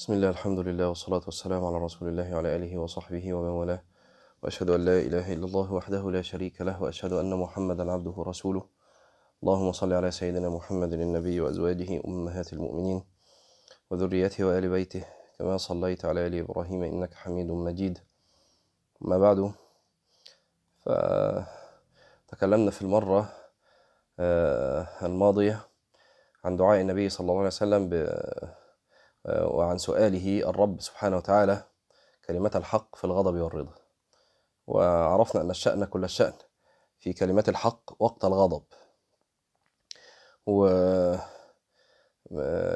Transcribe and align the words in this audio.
بسم 0.00 0.12
الله 0.12 0.30
الحمد 0.30 0.58
لله 0.58 0.88
والصلاة 0.88 1.20
والسلام 1.26 1.64
على 1.64 1.78
رسول 1.78 2.08
الله 2.08 2.34
وعلى 2.34 2.56
آله 2.56 2.78
وصحبه 2.78 3.34
ومن 3.34 3.48
والاه. 3.48 3.82
وأشهد 4.42 4.70
أن 4.70 4.84
لا 4.84 4.98
إله 4.98 5.32
إلا 5.32 5.46
الله 5.46 5.72
وحده 5.72 6.10
لا 6.10 6.22
شريك 6.22 6.60
له 6.60 6.82
وأشهد 6.82 7.12
أن 7.12 7.34
محمدا 7.34 7.92
عبده 7.92 8.10
ورسوله. 8.10 8.64
اللهم 9.42 9.72
صل 9.72 9.92
على 9.92 10.10
سيدنا 10.10 10.48
محمد 10.48 10.92
النبي 10.92 11.40
وأزواجه 11.40 12.00
أمهات 12.04 12.52
المؤمنين 12.52 13.04
وذريته 13.90 14.44
وآل 14.44 14.68
بيته 14.68 15.04
كما 15.38 15.56
صليت 15.56 16.04
على 16.04 16.26
آل 16.26 16.34
إبراهيم 16.34 16.82
إنك 16.82 17.14
حميد 17.14 17.50
مجيد. 17.50 17.98
أما 19.04 19.18
بعد 19.18 19.52
فتكلمنا 22.28 22.70
في 22.70 22.82
المرة 22.82 23.32
آه، 24.18 24.88
الماضية 25.02 25.60
عن 26.44 26.56
دعاء 26.56 26.80
النبي 26.80 27.08
صلى 27.08 27.20
الله 27.20 27.38
عليه 27.38 27.46
وسلم 27.46 27.88
ب 27.88 27.94
وعن 29.24 29.78
سؤاله 29.78 30.50
الرب 30.50 30.80
سبحانه 30.80 31.16
وتعالى 31.16 31.64
كلمة 32.26 32.50
الحق 32.54 32.96
في 32.96 33.04
الغضب 33.04 33.34
والرضا. 33.34 33.74
وعرفنا 34.66 35.42
أن 35.42 35.50
الشأن 35.50 35.84
كل 35.84 36.04
الشأن 36.04 36.32
في 36.98 37.12
كلمات 37.12 37.48
الحق 37.48 38.02
وقت 38.02 38.24
الغضب. 38.24 38.62
و 40.46 40.66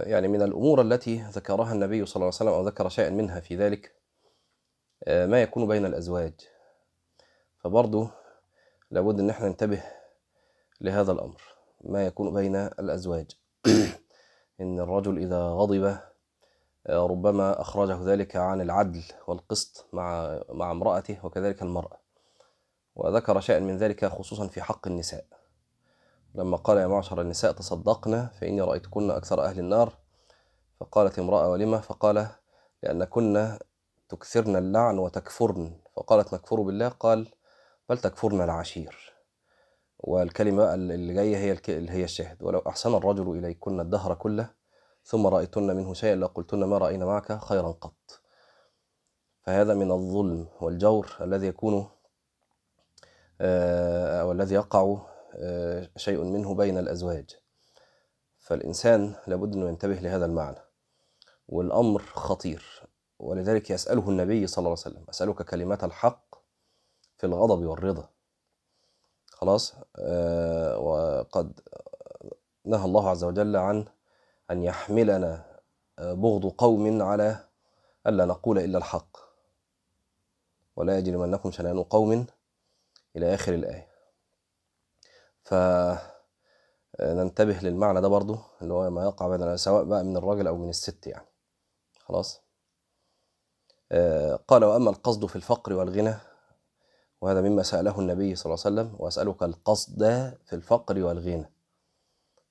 يعني 0.07 0.29
من 0.29 0.43
الأمور 0.43 0.81
التي 0.81 1.23
ذكرها 1.23 1.73
النبي 1.73 2.07
صلى 2.07 2.17
الله 2.17 2.27
عليه 2.27 2.37
وسلم 2.37 2.53
أو 2.53 2.67
ذكر 2.67 2.89
شيئا 2.89 3.11
منها 3.11 3.41
في 3.41 3.57
ذلك 3.57 3.95
ما 5.07 5.43
يكون 5.43 5.69
بين 5.69 5.87
الأزواج. 5.87 6.33
فبرضه 7.59 8.11
لابد 8.91 9.21
أن 9.21 9.31
إحنا 9.31 9.49
ننتبه 9.49 9.83
لهذا 10.81 11.13
الأمر 11.13 11.43
ما 11.85 12.07
يكون 12.07 12.35
بين 12.35 12.57
الأزواج. 12.57 13.31
إن 14.61 14.81
الرجل 14.81 15.19
إذا 15.19 15.49
غضب 15.49 15.99
ربما 16.91 17.61
أخرجه 17.61 17.99
ذلك 18.05 18.37
عن 18.37 18.61
العدل 18.61 19.03
والقسط 19.27 19.87
مع 19.93 20.41
مع 20.49 20.71
امرأته 20.71 21.19
وكذلك 21.23 21.63
المرأة. 21.63 21.99
وذكر 22.97 23.41
شيئا 23.41 23.59
من 23.59 23.79
ذلك 23.79 24.05
خصوصا 24.05 24.47
في 24.49 24.63
حق 24.63 24.87
النساء. 24.87 25.27
لما 26.35 26.57
قال 26.57 26.79
يا 26.79 26.87
معشر 26.87 27.21
النساء 27.21 27.53
تصدقنا 27.53 28.27
فإني 28.27 28.61
رأيتكن 28.61 29.11
أكثر 29.11 29.45
أهل 29.45 29.59
النار. 29.59 29.93
فقالت 30.81 31.19
امرأة 31.19 31.49
ولما؟ 31.49 31.79
فقال 31.79 32.27
لأنكن 32.83 33.59
تكثرن 34.09 34.57
اللعن 34.57 34.99
وتكفرن. 34.99 35.77
فقالت 35.97 36.35
نكفر 36.35 36.61
بالله؟ 36.61 36.89
قال 36.89 37.29
بل 37.89 37.99
تكفرن 37.99 38.41
العشير. 38.41 39.15
والكلمة 39.99 40.75
اللي 40.75 41.15
جاية 41.15 41.37
هي 41.37 41.59
هي 41.69 42.05
الشاهد. 42.05 42.43
ولو 42.43 42.59
أحسن 42.59 42.95
الرجل 42.95 43.39
إليكن 43.39 43.81
الدهر 43.81 44.15
كله 44.15 44.64
ثم 45.05 45.27
رأيتن 45.27 45.77
منه 45.77 45.95
شيئا 45.95 46.17
لقلتن 46.17 46.65
ما 46.65 46.79
رأينا 46.79 47.07
معك 47.07 47.45
خيرا 47.45 47.73
قط. 47.73 48.21
فهذا 49.43 49.75
من 49.75 49.91
الظلم 49.91 50.49
والجور 50.61 51.17
الذي 51.21 51.47
يكون 51.47 51.89
أو 54.21 54.33
الذي 54.33 54.55
يقع 54.55 54.97
شيء 55.97 56.23
منه 56.23 56.55
بين 56.55 56.79
الأزواج. 56.79 57.37
فالإنسان 58.39 59.15
لابد 59.27 59.55
أنه 59.55 59.69
ينتبه 59.69 59.95
لهذا 59.95 60.27
المعنى. 60.27 60.59
والأمر 61.49 62.03
خطير 62.03 62.89
ولذلك 63.19 63.71
يسأله 63.71 64.09
النبي 64.11 64.47
صلى 64.47 64.59
الله 64.59 64.71
عليه 64.71 64.81
وسلم 64.97 65.05
أسألك 65.09 65.43
كلمات 65.43 65.85
الحق 65.85 66.35
في 67.17 67.27
الغضب 67.27 67.65
والرضا. 67.65 68.09
خلاص؟ 69.27 69.75
وقد 70.79 71.61
نهى 72.65 72.85
الله 72.85 73.11
عز 73.11 73.25
وجل 73.25 73.57
عن 73.57 73.85
أن 74.51 74.63
يحملنا 74.63 75.61
بغض 75.99 76.47
قوم 76.47 77.03
على 77.03 77.49
ألا 78.07 78.25
نقول 78.25 78.59
إلا 78.59 78.79
الحق. 78.79 79.17
ولا 80.77 80.99
يجرمنكم 80.99 81.51
شنآن 81.51 81.83
قوم 81.83 82.27
إلى 83.17 83.35
آخر 83.35 83.55
الآية. 83.55 83.89
فننتبه 86.95 87.59
للمعنى 87.63 88.01
ده 88.01 88.09
برضو 88.09 88.39
اللي 88.63 88.75
هو 88.75 88.91
ما 88.91 89.05
يقع 89.05 89.29
بيننا 89.29 89.57
سواء 89.57 89.85
بقى 89.85 90.05
من 90.05 90.17
الراجل 90.17 90.47
أو 90.47 90.57
من 90.57 90.69
الست 90.69 91.07
يعني. 91.07 91.27
خلاص؟ 91.99 92.41
قال 94.49 94.65
وأما 94.65 94.91
القصد 94.91 95.27
في 95.27 95.37
الفقر 95.37 95.73
والغنى 95.73 96.15
وهذا 97.21 97.41
مما 97.41 97.63
سأله 97.63 98.01
النبي 98.01 98.35
صلى 98.37 98.55
الله 98.55 98.65
عليه 98.65 98.75
وسلم 98.75 98.97
وأسألك 99.01 99.43
القصد 99.43 100.05
في 100.47 100.53
الفقر 100.53 100.99
والغنى. 100.99 101.51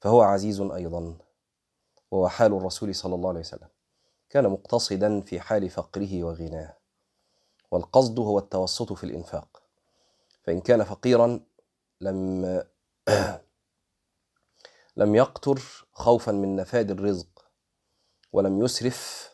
فهو 0.01 0.21
عزيز 0.21 0.61
أيضا. 0.61 1.17
وهو 2.13 2.27
حال 2.27 2.53
الرسول 2.53 2.95
صلى 2.95 3.15
الله 3.15 3.29
عليه 3.29 3.39
وسلم. 3.39 3.69
كان 4.29 4.49
مقتصدا 4.49 5.21
في 5.21 5.39
حال 5.39 5.69
فقره 5.69 6.23
وغناه. 6.23 6.77
والقصد 7.71 8.19
هو 8.19 8.39
التوسط 8.39 8.93
في 8.93 9.03
الإنفاق. 9.03 9.63
فإن 10.43 10.61
كان 10.61 10.83
فقيرا 10.83 11.39
لم 12.01 12.43
لم 15.01 15.15
يقتر 15.15 15.87
خوفا 15.91 16.31
من 16.31 16.55
نفاد 16.55 16.91
الرزق 16.91 17.45
ولم 18.33 18.61
يسرف 18.61 19.29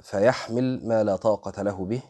فيحمل 0.00 0.88
ما 0.88 1.04
لا 1.04 1.16
طاقة 1.16 1.62
له 1.62 1.84
به 1.84 2.02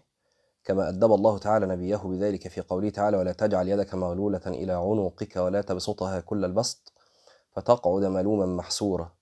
كما 0.64 0.88
أدب 0.88 1.12
الله 1.12 1.38
تعالى 1.38 1.66
نبيه 1.66 1.96
بذلك 1.96 2.48
في 2.48 2.60
قوله 2.60 2.90
تعالى 2.90 3.16
ولا 3.16 3.32
تجعل 3.32 3.68
يدك 3.68 3.94
مغلولة 3.94 4.42
إلى 4.46 4.72
عنقك 4.72 5.36
ولا 5.36 5.60
تبسطها 5.60 6.20
كل 6.20 6.44
البسط 6.44 6.93
فتقعد 7.54 8.04
ملوما 8.04 8.46
محسورا 8.46 9.12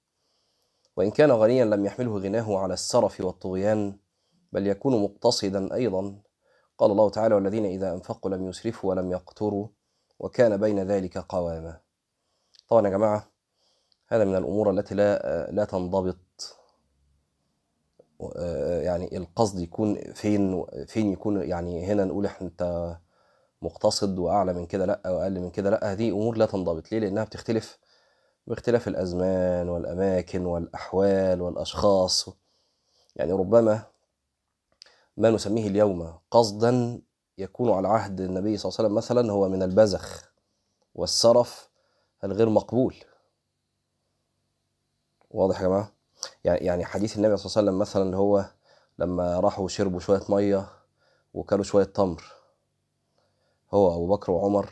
وإن 0.96 1.10
كان 1.10 1.32
غنيا 1.32 1.64
لم 1.64 1.84
يحمله 1.84 2.18
غناه 2.18 2.58
على 2.58 2.74
السرف 2.74 3.20
والطغيان 3.20 3.98
بل 4.52 4.66
يكون 4.66 5.02
مقتصدا 5.02 5.74
أيضا. 5.74 6.22
قال 6.78 6.90
الله 6.90 7.10
تعالى 7.10 7.34
والذين 7.34 7.64
إذا 7.64 7.92
أنفقوا 7.92 8.30
لم 8.30 8.48
يسرفوا 8.48 8.90
ولم 8.90 9.12
يقتروا 9.12 9.68
وكان 10.18 10.56
بين 10.56 10.78
ذلك 10.80 11.18
قواما. 11.18 11.80
طبعا 12.68 12.86
يا 12.86 12.90
جماعة 12.90 13.28
هذا 14.08 14.24
من 14.24 14.36
الأمور 14.36 14.70
التي 14.70 14.94
لا 14.94 15.48
لا 15.50 15.64
تنضبط. 15.64 16.58
يعني 18.82 19.16
القصد 19.16 19.58
يكون 19.60 20.12
فين 20.12 20.66
فين 20.86 21.12
يكون 21.12 21.42
يعني 21.42 21.86
هنا 21.86 22.04
نقول 22.04 22.26
إحنا 22.26 22.46
أنت 22.46 22.96
مقتصد 23.62 24.18
وأعلى 24.18 24.52
من 24.52 24.66
كده 24.66 24.86
لأ 24.86 25.10
واقل 25.10 25.40
من 25.40 25.50
كده 25.50 25.70
لأ 25.70 25.92
هذه 25.92 26.10
أمور 26.10 26.36
لا 26.36 26.46
تنضبط. 26.46 26.92
ليه؟ 26.92 26.98
لأنها 26.98 27.24
بتختلف 27.24 27.78
باختلاف 28.46 28.88
الأزمان 28.88 29.68
والأماكن 29.68 30.46
والأحوال 30.46 31.42
والأشخاص. 31.42 32.28
يعني 33.16 33.32
ربما 33.32 33.82
ما 35.16 35.30
نسميه 35.30 35.66
اليوم 35.66 36.18
قصدا 36.30 37.02
يكون 37.38 37.70
على 37.70 37.88
عهد 37.88 38.20
النبي 38.20 38.56
صلى 38.56 38.68
الله 38.68 38.78
عليه 38.78 38.88
وسلم 38.88 38.94
مثلا 38.96 39.32
هو 39.32 39.48
من 39.48 39.62
البذخ 39.62 40.32
والسرف 40.94 41.68
الغير 42.24 42.48
مقبول. 42.48 42.96
واضح 45.30 45.60
يا 45.60 45.66
جماعة؟ 45.66 45.92
يعني 46.44 46.84
حديث 46.84 47.16
النبي 47.16 47.36
صلى 47.36 47.46
الله 47.46 47.58
عليه 47.58 47.68
وسلم 47.68 47.78
مثلا 47.78 48.02
اللي 48.02 48.16
هو 48.16 48.44
لما 48.98 49.40
راحوا 49.40 49.68
شربوا 49.68 50.00
شوية 50.00 50.22
مية 50.28 50.66
وكلوا 51.34 51.64
شوية 51.64 51.84
تمر. 51.84 52.32
هو 53.74 53.94
أبو 53.94 54.06
بكر 54.06 54.32
وعمر 54.32 54.70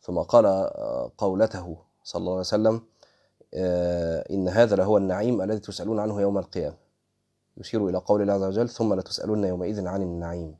ثم 0.00 0.18
قال 0.18 0.46
قولته 1.18 1.76
صلى 2.04 2.20
الله 2.20 2.32
عليه 2.32 2.40
وسلم 2.40 2.86
إن 3.54 4.48
هذا 4.48 4.76
لهو 4.76 4.96
النعيم 4.96 5.42
الذي 5.42 5.58
تسألون 5.58 6.00
عنه 6.00 6.20
يوم 6.20 6.38
القيامة. 6.38 6.76
يشير 7.56 7.88
إلى 7.88 7.98
قول 7.98 8.22
الله 8.22 8.32
عز 8.32 8.42
وجل 8.42 8.68
ثم 8.68 8.94
لتسألون 8.94 9.44
يومئذ 9.44 9.86
عن 9.86 10.02
النعيم. 10.02 10.56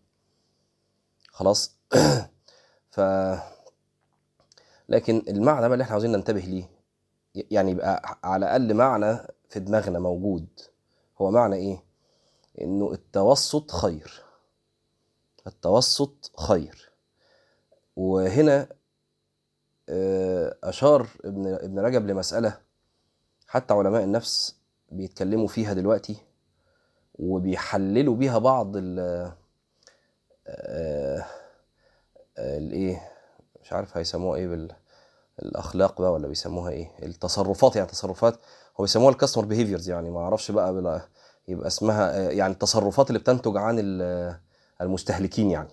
خلاص؟ 1.28 1.76
ف 2.94 3.00
لكن 4.88 5.22
المعنى 5.28 5.60
بقى 5.60 5.72
اللي 5.72 5.82
إحنا 5.82 5.92
عاوزين 5.92 6.12
ننتبه 6.12 6.40
ليه. 6.40 6.68
يعني 7.34 7.70
يبقى 7.70 8.18
على 8.24 8.46
الأقل 8.46 8.74
معنى 8.74 9.18
في 9.48 9.60
دماغنا 9.60 9.98
موجود. 9.98 10.46
هو 11.20 11.30
معنى 11.30 11.56
إيه؟ 11.56 11.84
إنه 12.60 12.92
التوسط 12.92 13.70
خير. 13.70 14.22
التوسط 15.46 16.30
خير. 16.36 16.92
وهنا 17.96 18.68
أشار 20.64 21.06
ابن 21.24 21.46
ابن 21.54 21.78
رجب 21.78 22.06
لمسألة 22.06 22.58
حتى 23.52 23.74
علماء 23.74 24.04
النفس 24.04 24.56
بيتكلموا 24.90 25.48
فيها 25.48 25.72
دلوقتي 25.72 26.16
وبيحللوا 27.14 28.16
بيها 28.16 28.38
بعض 28.38 28.72
ال 28.76 29.32
الايه 32.38 33.02
مش 33.62 33.72
عارف 33.72 33.96
هيسموها 33.96 34.38
إيه 34.38 34.48
بال 34.48 34.72
الأخلاق 35.42 36.00
بقى 36.00 36.12
ولا 36.12 36.28
بيسموها 36.28 36.70
إيه؟ 36.70 36.90
التصرفات 37.02 37.76
يعني 37.76 37.88
تصرفات 37.88 38.34
هو 38.80 38.82
بيسموها 38.82 39.10
الكاستمر 39.12 39.44
بيهيفيرز 39.44 39.88
يعني 39.88 40.10
ما 40.10 40.20
أعرفش 40.20 40.50
بقى 40.50 40.74
بلا 40.74 41.08
يبقى 41.48 41.66
اسمها 41.66 42.30
يعني 42.30 42.52
التصرفات 42.52 43.08
اللي 43.08 43.18
بتنتج 43.18 43.56
عن 43.56 43.78
المستهلكين 44.80 45.50
يعني. 45.50 45.68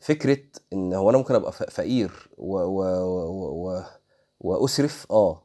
فكرة 0.00 0.38
إن 0.72 0.94
هو 0.94 1.10
أنا 1.10 1.18
ممكن 1.18 1.34
أبقى 1.34 1.52
فقير 1.52 2.28
و 2.38 2.56
و 2.58 2.82
و 3.70 3.82
وأسرف 4.40 5.06
آه 5.10 5.43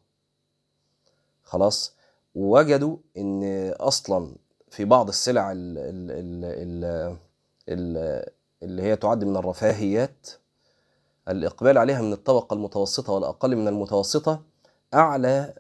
خلاص 1.50 1.94
ووجدوا 2.36 2.98
إن 3.18 3.44
أصلا 3.80 4.36
في 4.72 4.86
بعض 4.86 5.08
السلع 5.08 5.52
ال 5.52 5.78
ال 5.78 6.12
ال 6.12 6.46
ال 6.46 6.86
ال 7.70 8.26
اللي 8.64 8.82
هي 8.82 8.96
تعد 8.96 9.24
من 9.24 9.38
الرفاهيات 9.38 10.28
الإقبال 11.28 11.78
عليها 11.78 12.02
من 12.02 12.14
الطبقة 12.14 12.54
المتوسطة 12.54 13.14
والأقل 13.14 13.56
من 13.56 13.68
المتوسطة 13.68 14.42
أعلى 14.94 15.54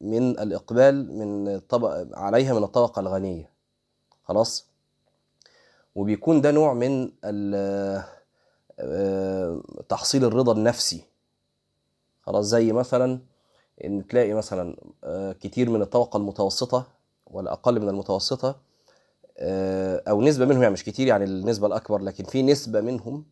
من 0.00 0.30
الإقبال 0.38 1.18
من 1.18 1.48
الطبقة 1.48 2.08
عليها 2.12 2.54
من 2.54 2.64
الطبقة 2.64 3.00
الغنية. 3.00 3.50
خلاص؟ 4.24 4.66
وبيكون 5.94 6.40
ده 6.40 6.50
نوع 6.50 6.74
من 6.74 7.10
آه، 7.24 8.04
تحصيل 9.88 10.24
الرضا 10.24 10.52
النفسي. 10.52 11.04
خلاص 12.22 12.44
زي 12.44 12.72
مثلا 12.72 13.18
إن 13.84 14.06
تلاقي 14.06 14.32
مثلا 14.32 14.76
آه، 15.04 15.32
كتير 15.32 15.70
من 15.70 15.82
الطبقة 15.82 16.16
المتوسطة 16.16 16.86
والأقل 17.26 17.80
من 17.80 17.88
المتوسطة 17.88 18.56
آه، 19.38 20.02
أو 20.08 20.22
نسبة 20.22 20.44
منهم 20.44 20.62
يعني 20.62 20.72
مش 20.72 20.84
كتير 20.84 21.06
يعني 21.06 21.24
النسبة 21.24 21.66
الأكبر 21.66 21.98
لكن 22.02 22.24
في 22.24 22.42
نسبة 22.42 22.80
منهم 22.80 23.24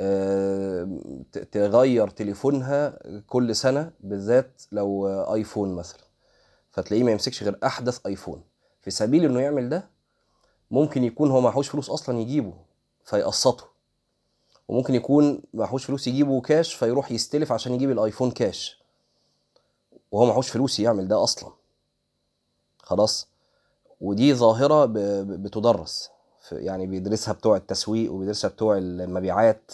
آه، 0.00 0.88
تغير 1.52 2.08
تليفونها 2.08 2.98
كل 3.26 3.56
سنة 3.56 3.92
بالذات 4.00 4.62
لو 4.72 5.08
آيفون 5.08 5.74
مثلا. 5.74 6.00
فتلاقيه 6.70 7.04
ما 7.04 7.10
يمسكش 7.10 7.42
غير 7.42 7.58
أحدث 7.64 8.06
آيفون. 8.06 8.42
في 8.80 8.90
سبيل 8.90 9.24
إنه 9.24 9.40
يعمل 9.40 9.68
ده 9.68 9.88
ممكن 10.70 11.04
يكون 11.04 11.30
هو 11.30 11.40
معهوش 11.40 11.68
فلوس 11.68 11.90
أصلا 11.90 12.18
يجيبه 12.18 12.52
فيقسطه. 13.04 13.64
وممكن 14.68 14.94
يكون 14.94 15.42
معهوش 15.54 15.84
فلوس 15.84 16.06
يجيبه 16.06 16.40
كاش 16.40 16.74
فيروح 16.74 17.12
يستلف 17.12 17.52
عشان 17.52 17.74
يجيب 17.74 17.90
الآيفون 17.90 18.30
كاش 18.30 18.77
وهو 20.12 20.26
معهوش 20.26 20.50
فلوس 20.50 20.80
يعمل 20.80 21.08
ده 21.08 21.22
أصلا. 21.24 21.52
خلاص؟ 22.82 23.28
ودي 24.00 24.34
ب- 24.86 25.42
بتدرس. 25.42 26.10
يعني 26.52 26.86
بيدرسها 26.86 27.34
بتوع 27.34 27.56
التسويق 27.56 28.12
وبيدرسها 28.12 28.48
بتوع 28.50 28.78
المبيعات 28.78 29.72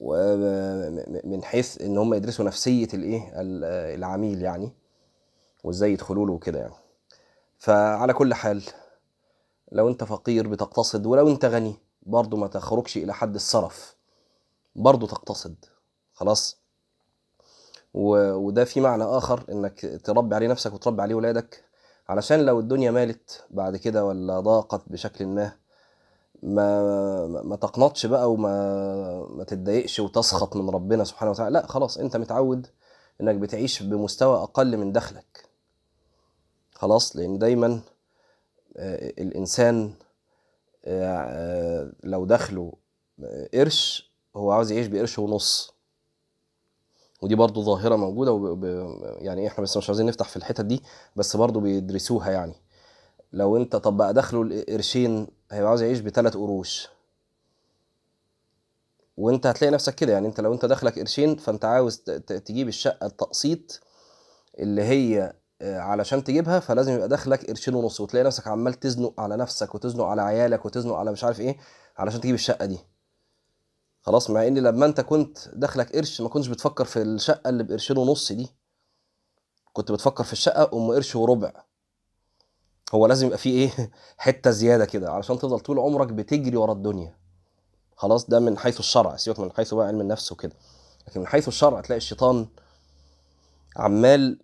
ومن 0.00 1.44
حيث 1.44 1.80
إن 1.82 1.98
هم 1.98 2.14
يدرسوا 2.14 2.44
نفسية 2.44 2.88
الإيه؟ 2.94 3.40
ال- 3.40 3.64
العميل 3.98 4.42
يعني. 4.42 4.72
وإزاي 5.64 5.92
يدخلوا 5.92 6.26
له 6.26 6.32
وكده 6.32 6.58
يعني. 6.60 6.74
فعلى 7.58 8.12
كل 8.12 8.34
حال 8.34 8.62
لو 9.72 9.88
أنت 9.88 10.04
فقير 10.04 10.48
بتقتصد 10.48 11.06
ولو 11.06 11.28
أنت 11.28 11.44
غني 11.44 11.76
برضه 12.02 12.36
ما 12.36 12.46
تخرجش 12.46 12.96
إلى 12.96 13.14
حد 13.14 13.34
السرف 13.34 13.96
برضه 14.76 15.06
تقتصد. 15.06 15.54
خلاص؟ 16.14 16.58
وده 17.96 18.64
في 18.64 18.80
معنى 18.80 19.04
آخر 19.04 19.44
إنك 19.52 20.00
تربي 20.04 20.34
عليه 20.34 20.48
نفسك 20.48 20.72
وتربي 20.74 21.02
عليه 21.02 21.14
ولادك 21.14 21.64
علشان 22.08 22.46
لو 22.46 22.60
الدنيا 22.60 22.90
مالت 22.90 23.44
بعد 23.50 23.76
كده 23.76 24.04
ولا 24.04 24.40
ضاقت 24.40 24.82
بشكل 24.86 25.26
ما 25.26 25.52
ما 26.42 27.42
ما- 27.42 27.56
تقنطش 27.56 28.06
بقى 28.06 28.32
وما 28.32 29.26
ما 29.30 29.44
تتضايقش 29.44 30.00
وتسخط 30.00 30.56
من 30.56 30.70
ربنا 30.70 31.04
سبحانه 31.04 31.30
وتعالى 31.30 31.52
لا 31.60 31.66
خلاص 31.66 31.98
أنت 31.98 32.16
متعود 32.16 32.66
إنك 33.20 33.34
بتعيش 33.34 33.82
بمستوى 33.82 34.42
أقل 34.42 34.76
من 34.76 34.92
دخلك. 34.92 35.48
خلاص 36.72 37.16
لأن 37.16 37.38
دايما 37.38 37.80
آه، 38.76 39.12
الإنسان 39.18 39.92
آه، 40.84 41.92
لو 42.04 42.24
دخله 42.26 42.72
آه، 43.24 43.48
قرش 43.54 44.12
هو 44.36 44.52
عاوز 44.52 44.72
يعيش 44.72 44.86
بقرش 44.86 45.18
ونص. 45.18 45.75
ودي 47.22 47.34
برضو 47.34 47.62
ظاهرة 47.62 47.96
موجودة 47.96 48.32
وب... 48.32 48.64
يعني 49.18 49.46
إحنا 49.46 49.64
بس 49.64 49.76
مش 49.76 49.88
عايزين 49.90 50.06
نفتح 50.06 50.28
في 50.28 50.36
الحتت 50.36 50.60
دي 50.64 50.82
بس 51.16 51.36
برضو 51.36 51.60
بيدرسوها 51.60 52.30
يعني. 52.30 52.54
لو 53.32 53.56
أنت 53.56 53.76
طب 53.76 53.96
بقى 53.96 54.14
دخله 54.14 54.42
القرشين 54.42 55.26
هيبقى 55.50 55.68
عاوز 55.68 55.82
يعيش 55.82 56.00
بثلاث 56.00 56.36
قروش. 56.36 56.88
وأنت 59.16 59.46
هتلاقي 59.46 59.72
نفسك 59.72 59.94
كده 59.94 60.12
يعني 60.12 60.26
أنت 60.28 60.40
لو 60.40 60.52
أنت 60.54 60.64
دخلك 60.64 60.98
قرشين 60.98 61.36
فأنت 61.36 61.64
عاوز 61.64 61.96
تجيب 62.44 62.68
الشقة 62.68 63.06
التقسيط 63.06 63.80
اللي 64.58 64.82
هي 64.82 65.32
آه، 65.62 65.78
علشان 65.78 66.24
تجيبها 66.24 66.60
فلازم 66.60 66.92
يبقى 66.94 67.08
دخلك 67.08 67.46
قرشين 67.46 67.74
ونص 67.74 68.00
وتلاقي 68.00 68.24
نفسك 68.24 68.46
عمال 68.48 68.74
تزنق 68.74 69.20
على 69.20 69.36
نفسك 69.36 69.74
وتزنق 69.74 70.04
على 70.04 70.22
عيالك 70.22 70.64
وتزنق 70.66 70.94
على 70.94 71.12
مش 71.12 71.24
عارف 71.24 71.40
إيه 71.40 71.56
علشان 71.98 72.20
تجيب 72.20 72.34
الشقة 72.34 72.66
دي. 72.66 72.78
خلاص 74.06 74.30
مع 74.30 74.46
ان 74.46 74.58
لما 74.58 74.86
أنت 74.86 75.00
كنت 75.00 75.38
دخلك 75.52 75.96
قرش 75.96 76.20
ما 76.20 76.28
كنتش 76.28 76.46
بتفكر 76.46 76.84
في 76.84 77.02
الشقة 77.02 77.48
اللي 77.48 77.62
بقرشين 77.64 77.98
ونص 77.98 78.32
دي. 78.32 78.48
كنت 79.72 79.92
بتفكر 79.92 80.24
في 80.24 80.32
الشقة 80.32 80.70
أم 80.78 80.90
قرش 80.92 81.16
وربع. 81.16 81.52
هو 82.94 83.06
لازم 83.06 83.26
يبقى 83.26 83.38
فيه 83.38 83.50
إيه؟ 83.50 83.90
حتة 84.18 84.50
زيادة 84.50 84.84
كده 84.84 85.12
علشان 85.12 85.38
تفضل 85.38 85.60
طول 85.60 85.78
عمرك 85.78 86.08
بتجري 86.08 86.56
ورا 86.56 86.72
الدنيا. 86.72 87.16
خلاص 87.96 88.26
ده 88.26 88.40
من 88.40 88.58
حيث 88.58 88.80
الشرع 88.80 89.16
سيبك 89.16 89.40
من 89.40 89.52
حيث 89.52 89.74
بقى 89.74 89.86
علم 89.86 90.00
النفس 90.00 90.32
وكده. 90.32 90.56
لكن 91.08 91.20
من 91.20 91.26
حيث 91.26 91.48
الشرع 91.48 91.80
تلاقي 91.80 91.98
الشيطان 91.98 92.46
عمال 93.76 94.40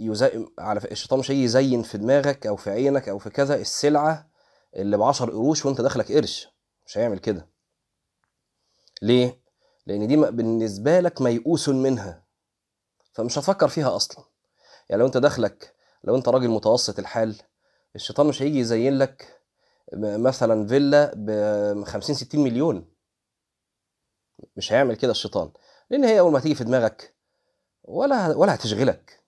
يزين 0.00 0.48
على 0.58 0.80
الشيطان 0.92 1.18
مش 1.18 1.30
يزين 1.30 1.82
في 1.82 1.98
دماغك 1.98 2.46
أو 2.46 2.56
في 2.56 2.70
عينك 2.70 3.08
أو 3.08 3.18
في 3.18 3.30
كذا 3.30 3.56
السلعة 3.56 4.30
اللي 4.76 4.96
ب 4.96 5.02
10 5.02 5.30
قروش 5.30 5.66
وأنت 5.66 5.80
داخلك 5.80 6.12
قرش. 6.12 6.48
مش 6.86 6.98
هيعمل 6.98 7.18
كده. 7.18 7.55
ليه؟ 9.02 9.40
لأن 9.86 10.06
دي 10.08 10.16
بالنسبة 10.16 11.00
لك 11.00 11.20
ميؤوس 11.22 11.68
منها 11.68 12.24
فمش 13.12 13.38
هتفكر 13.38 13.68
فيها 13.68 13.96
أصلا. 13.96 14.24
يعني 14.88 15.00
لو 15.00 15.06
أنت 15.06 15.16
داخلك 15.16 15.74
لو 16.04 16.16
أنت 16.16 16.28
راجل 16.28 16.48
متوسط 16.48 16.98
الحال 16.98 17.36
الشيطان 17.94 18.26
مش 18.26 18.42
هيجي 18.42 18.58
يزين 18.58 18.98
لك 18.98 19.40
مثلا 19.94 20.66
فيلا 20.66 21.12
ب 21.16 21.84
50 21.84 22.14
60 22.16 22.40
مليون. 22.44 22.88
مش 24.56 24.72
هيعمل 24.72 24.96
كده 24.96 25.10
الشيطان 25.10 25.50
لأن 25.90 26.04
هي 26.04 26.20
أول 26.20 26.32
ما 26.32 26.40
تيجي 26.40 26.54
في 26.54 26.64
دماغك 26.64 27.14
ولا 27.84 28.36
ولا 28.36 28.54
هتشغلك 28.54 29.22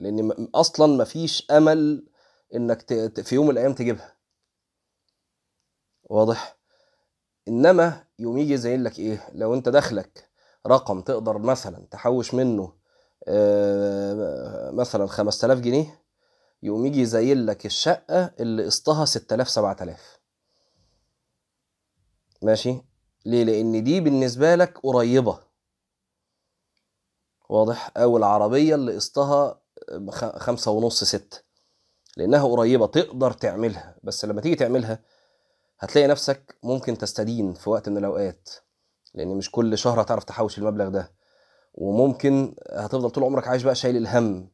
لأن 0.00 0.28
م- 0.28 0.48
أصلا 0.54 0.96
مفيش 0.96 1.50
ت- 2.82 2.92
ت- 2.92 3.20
في 3.20 3.34
يوم 3.34 3.46
من 3.46 3.52
الأيام 3.52 3.74
تجيبها. 3.74 4.16
واضح؟ 6.04 6.58
إنما 7.48 8.04
يوم 8.18 8.38
يجي 8.38 8.56
زي 8.56 8.76
لك 8.76 8.98
إيه؟ 8.98 9.28
لو 9.32 9.54
أنت 9.54 9.68
دخلك 9.68 10.30
رقم 10.66 11.00
تقدر 11.00 11.38
مثلا 11.38 11.86
تحوش 11.90 12.34
منه 12.34 12.72
آه، 13.28 14.70
مثلا 14.70 15.06
5000 15.06 15.58
جنيه 15.60 16.02
يقوم 16.62 16.86
يجي 16.86 17.00
يزين 17.00 17.46
لك 17.46 17.66
الشقة 17.66 18.34
اللي 18.40 18.64
قسطها 18.64 19.04
6000 19.04 19.48
7000 19.48 20.18
ماشي؟ 22.42 22.82
ليه؟ 23.26 23.44
لأن 23.44 23.84
دي 23.84 24.00
بالنسبة 24.00 24.54
لك 24.54 24.78
قريبة. 24.82 25.38
واضح؟ 27.48 27.92
أو 27.96 28.16
العربية 28.16 28.74
اللي 28.74 28.94
قسطها 28.94 29.60
خمسة 30.36 30.70
ونص 30.70 31.04
ستة. 31.04 31.38
لأنها 32.16 32.44
قريبة 32.44 32.86
تقدر 32.86 33.32
تعملها. 33.32 33.96
بس 34.02 34.24
لما 34.24 34.40
تيجي 34.40 34.54
تعملها 34.54 35.02
هتلاقي 35.80 36.06
نفسك 36.06 36.56
ممكن 36.62 36.98
تستدين 36.98 37.54
في 37.54 37.70
وقت 37.70 37.88
من 37.88 37.96
الأوقات 37.96 38.48
لأن 39.14 39.28
مش 39.28 39.50
كل 39.50 39.78
شهر 39.78 40.02
هتعرف 40.02 40.24
تحوش 40.24 40.58
المبلغ 40.58 40.88
ده. 40.88 41.12
وممكن 41.74 42.54
هتفضل 42.72 43.10
طول 43.10 43.24
عمرك 43.24 43.48
عايش 43.48 43.62
بقى 43.62 43.74
شايل 43.74 43.96
الهم 43.96 44.48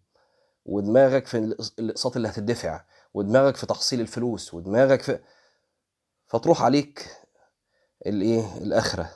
ودماغك 0.67 1.27
في 1.27 1.39
الإقساط 1.79 2.17
اللي 2.17 2.29
هتدفع 2.29 2.85
ودماغك 3.15 3.57
في 3.57 3.67
تحصيل 3.67 4.01
الفلوس 4.01 4.55
ودماغك 4.55 5.03
في 5.03 5.19
فتروح 6.27 6.63
عليك 6.63 7.07
الإيه؟ 8.07 8.57
الآخرة. 8.57 9.11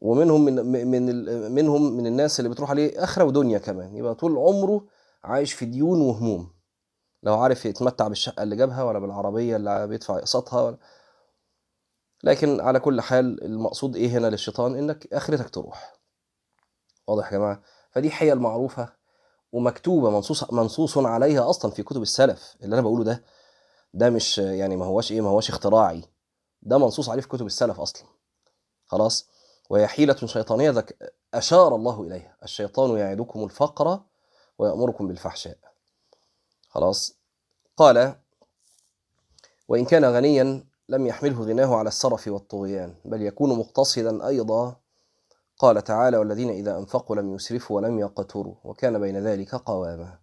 ومنهم 0.00 0.44
من 0.44 0.54
من 0.90 1.52
منهم 1.54 1.92
من 1.96 2.06
الناس 2.06 2.40
اللي 2.40 2.50
بتروح 2.50 2.70
عليه 2.70 3.04
آخرة 3.04 3.24
ودنيا 3.24 3.58
كمان. 3.58 3.96
يبقى 3.96 4.14
طول 4.14 4.36
عمره 4.38 4.86
عايش 5.24 5.52
في 5.52 5.64
ديون 5.64 6.00
وهموم. 6.00 6.50
لو 7.22 7.38
عارف 7.38 7.66
يتمتع 7.66 8.08
بالشقة 8.08 8.42
اللي 8.42 8.56
جابها 8.56 8.82
ولا 8.82 8.98
بالعربية 8.98 9.56
اللي 9.56 9.86
بيدفع 9.86 10.18
إقساطها 10.18 10.62
ولا 10.62 10.76
لكن 12.24 12.60
على 12.60 12.80
كل 12.80 13.00
حال 13.00 13.44
المقصود 13.44 13.96
إيه 13.96 14.08
هنا 14.08 14.26
للشيطان؟ 14.26 14.74
إنك 14.76 15.12
آخرتك 15.12 15.50
تروح. 15.50 15.94
واضح 17.06 17.32
يا 17.32 17.38
جماعة؟ 17.38 17.62
فدي 17.90 18.10
حيل 18.10 18.38
معروفه 18.38 18.92
ومكتوبة 19.52 20.10
منصوص 20.10 20.52
منصوص 20.52 20.98
عليها 20.98 21.50
أصلا 21.50 21.70
في 21.70 21.82
كتب 21.82 22.02
السلف. 22.02 22.56
اللي 22.62 22.74
أنا 22.74 22.82
بقوله 22.82 23.04
ده 23.04 23.24
ده 23.94 24.10
مش 24.10 24.38
يعني 24.38 24.76
ما 24.76 24.84
هواش 24.84 25.12
إيه 25.12 25.20
ما 25.20 25.28
هواش 25.28 25.48
اختراعي. 25.48 26.04
ده 26.62 26.78
منصوص 26.78 27.08
عليه 27.08 27.22
في 27.22 27.28
كتب 27.28 27.46
السلف 27.46 27.80
أصلا. 27.80 28.08
خلاص؟ 28.86 29.28
وهي 29.70 29.86
حيلة 29.86 30.16
شيطانية 30.16 30.70
ذك 30.70 31.14
أشار 31.34 31.74
الله 31.74 32.02
إليها. 32.02 32.36
الشيطان 32.42 32.98
يعدكم 32.98 33.44
الفقر 33.44 34.00
ويأمركم 34.58 35.08
بالفحشاء. 35.08 35.58
خلاص؟ 36.68 37.14
قال 37.76 38.16
وإن 39.68 39.84
كان 39.84 40.04
غنيا 40.04 40.73
لم 40.88 41.06
يحمله 41.06 41.40
غناه 41.42 41.76
على 41.76 41.88
السرف 41.88 42.28
والطغيان 42.28 42.94
بل 43.04 43.22
يكون 43.22 43.58
مقتصدا 43.58 44.26
أيضا. 44.26 44.76
قال 45.58 45.84
تعالى 45.84 46.16
والذين 46.16 46.50
إذا 46.50 46.78
أنفقوا 46.78 47.16
لم 47.16 47.34
يسرفوا 47.34 47.76
ولم 47.76 47.98
يقتروا. 47.98 48.54
وكان 48.64 49.00
بين 49.00 49.18
ذلك 49.18 49.54
قواما. 49.54 50.18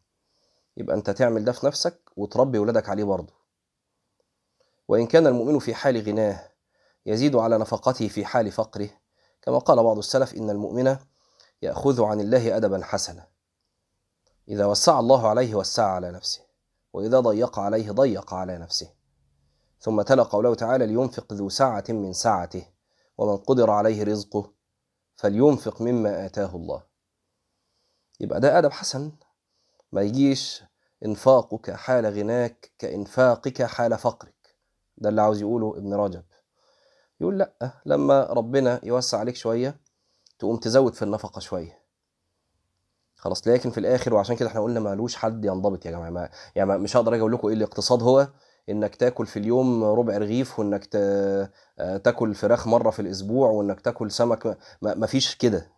يبقى 0.78 0.96
أنت 0.96 1.10
تعمل 1.10 1.46
ده 1.46 1.52
في 1.52 1.66
نفسك 1.66 2.00
وتربي 2.18 2.60
ولادك 2.60 2.90
عليه 2.90 3.04
برضه. 3.04 3.34
وإن 4.88 5.08
كان 5.08 5.28
المؤمن 5.28 5.60
في 5.60 5.76
حال 5.76 6.02
غناه 6.02 6.50
يزيد 7.06 7.36
على 7.36 7.58
نفقته 7.58 8.08
في 8.08 8.26
حال 8.26 8.52
فقره. 8.52 8.90
كما 9.42 9.58
قال 9.58 9.84
بعض 9.84 9.98
السلف 9.98 10.34
إن 10.34 10.50
المؤمن 10.50 10.98
يأخذ 11.62 12.04
عن 12.04 12.20
الله 12.20 12.58
أدبا 12.58 12.84
حسنا. 12.84 13.28
إذا 14.48 14.66
وسع 14.66 15.00
الله 15.00 15.28
عليه 15.28 15.56
وسع 15.56 15.86
على 15.86 16.12
نفسه. 16.12 16.42
وإذا 16.94 17.20
ضيق 17.20 17.60
عليه 17.60 17.92
ضيق 17.92 18.34
على 18.34 18.58
نفسه. 18.58 19.01
ثم 19.82 20.02
تلا 20.02 20.24
قوله 20.24 20.56
تعالى 20.56 20.88
لينفق 20.88 21.34
ذو 21.34 21.50
سعة 21.50 21.84
من 21.90 22.14
سعته 22.14 22.68
ومن 23.18 23.38
قدر 23.38 23.70
عليه 23.70 24.04
رزقه 24.04 24.52
فلينفق 25.16 25.82
مما 25.82 26.26
آتاه 26.26 26.56
الله. 26.56 26.84
يبقى 28.20 28.40
ده 28.40 28.60
أدب 28.60 28.72
حسن 28.72 29.12
ما 29.92 30.02
يجيش 30.02 30.64
إنفاقك 31.06 31.72
حال 31.72 32.06
غناك 32.06 32.72
كإنفاقك 32.80 33.64
حال 33.64 33.98
فقرك. 33.98 34.56
ده 34.98 35.10
اللي 35.10 35.22
عاوز 35.22 35.42
يقوله 35.42 35.78
ابن 35.78 35.94
رجب. 35.94 36.24
يقول 37.22 37.38
لأ 37.38 37.82
لما 37.86 38.24
ربنا 38.24 38.80
يوسع 38.84 39.18
عليك 39.20 39.36
شوية 39.36 39.80
تقوم 40.40 40.58
تزود 40.58 40.94
في 40.94 41.02
النفقة 41.02 41.40
شوية. 41.40 41.82
خلاص 43.16 43.48
لكن 43.48 43.70
في 43.72 43.78
الآخر 43.80 44.14
وعشان 44.14 44.36
كده 44.36 44.50
إحنا 44.50 44.62
قلنا 44.62 44.80
مالوش 44.80 45.16
حد 45.16 45.46
ينضبط 45.46 45.86
يا 45.86 45.92
جماعة 45.92 46.10
ما 46.10 46.30
يعني 46.56 46.78
مش 46.78 46.98
هقدر 46.98 47.14
أجي 47.14 47.22
أقول 47.22 47.32
لكم 47.34 47.48
إيه 47.48 47.54
الاقتصاد 47.54 48.04
هو 48.04 48.28
إنك 48.70 48.96
تاكل 48.96 49.26
في 49.26 49.40
اليوم 49.40 49.84
ربع 49.84 50.18
رغيف 50.18 50.60
وإنك 50.60 50.86
تاكل 52.04 52.36
فراخ 52.36 52.68
مرة 52.68 52.90
في 52.90 53.02
الأسبوع 53.02 53.50
وإنك 53.50 53.82
تاكل 53.82 54.12
سمك 54.12 54.58
ما 54.82 55.06
فيش 55.08 55.36
كده. 55.36 55.72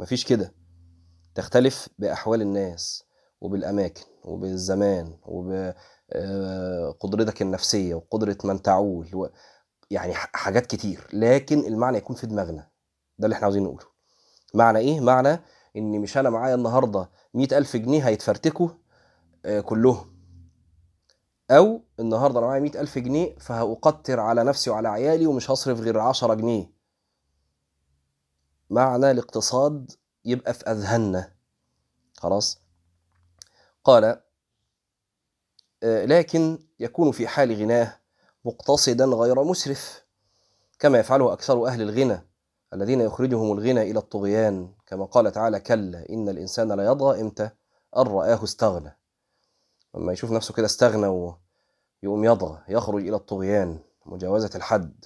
ما 0.00 0.06
فيش 0.06 0.24
كده. 0.24 0.54
تختلف 1.34 1.88
بأحوال 1.98 2.42
الناس 2.42 3.04
وبالأماكن 3.40 4.02
وبالزمان 4.24 5.16
وبقدرتك 6.14 7.42
النفسية 7.42 7.94
وقدرة 7.94 8.38
من 8.44 8.62
تعول 8.62 9.08
و... 9.14 9.26
يعني 9.90 10.14
حاجات 10.14 10.66
كتير. 10.66 11.06
لكن 11.12 11.58
المعنى 11.58 11.98
يكون 11.98 12.16
في 12.16 12.26
دماغنا. 12.26 12.68
ده 13.18 13.24
اللي 13.26 13.34
إحنا 13.34 13.44
عاوزين 13.44 13.62
نقوله. 13.62 13.86
معنى 14.54 14.78
إيه؟ 14.78 15.00
معنى 15.00 15.40
إن 15.76 16.00
مش 16.00 16.18
أنا 16.18 16.30
معايا 16.30 16.54
النهارده 16.54 17.10
مئة 17.34 17.58
ألف 17.58 17.76
جنيه 17.76 18.08
هيتفرتكوا 18.08 18.68
كلهم. 19.64 20.15
أو 21.50 21.82
النهاردة 22.00 22.38
أنا 22.38 22.46
معايا 22.46 22.60
مئة 22.60 22.80
ألف 22.80 22.98
جنيه 22.98 23.36
فهأقتر 23.38 24.20
على 24.20 24.44
نفسي 24.44 24.70
وعلى 24.70 24.88
عيالي 24.88 25.26
ومش 25.26 25.50
هصرف 25.50 25.80
غير 25.80 25.98
عشرة 25.98 26.34
جنيه. 26.34 26.70
معنى 28.70 29.10
الاقتصاد 29.10 29.92
يبقى 30.24 30.54
في 30.54 30.64
أذهاننا. 30.70 31.32
خلاص؟ 32.16 32.60
قال 33.84 34.22
لكن 35.82 36.58
يكون 36.80 37.12
في 37.12 37.28
حال 37.28 37.52
غناه 37.54 38.00
مقتصدا 38.44 39.04
غير 39.04 39.44
مسرف 39.44 40.04
كما 40.78 40.98
يفعله 40.98 41.32
أكثر 41.32 41.66
أهل 41.66 41.82
الغنى 41.82 42.26
الذين 42.72 43.00
يخرجهم 43.00 43.52
الغنى 43.52 43.82
إلى 43.90 43.98
الطغيان 43.98 44.74
كما 44.86 45.04
قال 45.04 45.32
تعالى 45.32 45.60
كلا 45.60 46.08
إن 46.10 46.28
الإنسان 46.28 46.72
لا 46.72 46.84
يضغى 46.84 47.20
إمتى 47.20 47.50
أن 47.96 48.02
رآه 48.02 48.44
استغنى. 48.44 48.98
لما 49.96 50.12
يشوف 50.12 50.30
نفسه 50.30 50.54
كده 50.54 50.66
استغنى 50.66 51.06
ويقوم 51.06 52.24
يضغى 52.24 52.62
يخرج 52.68 53.06
إلى 53.06 53.16
الطغيان 53.16 53.78
مجاوزة 54.06 54.50
الحد. 54.54 55.04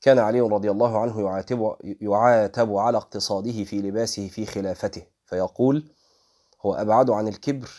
كان 0.00 0.18
علي 0.18 0.40
رضي 0.40 0.70
الله 0.70 0.98
عنه 0.98 1.20
يعاتب, 1.20 1.76
يعاتب 1.82 2.76
على 2.76 2.98
اقتصاده 2.98 3.64
في 3.64 3.82
لباسه 3.82 4.28
في 4.28 4.46
خلافته 4.46 5.06
فيقول 5.26 5.92
هو 6.66 6.74
أبعد 6.74 7.10
عن 7.10 7.28
الكبر 7.28 7.70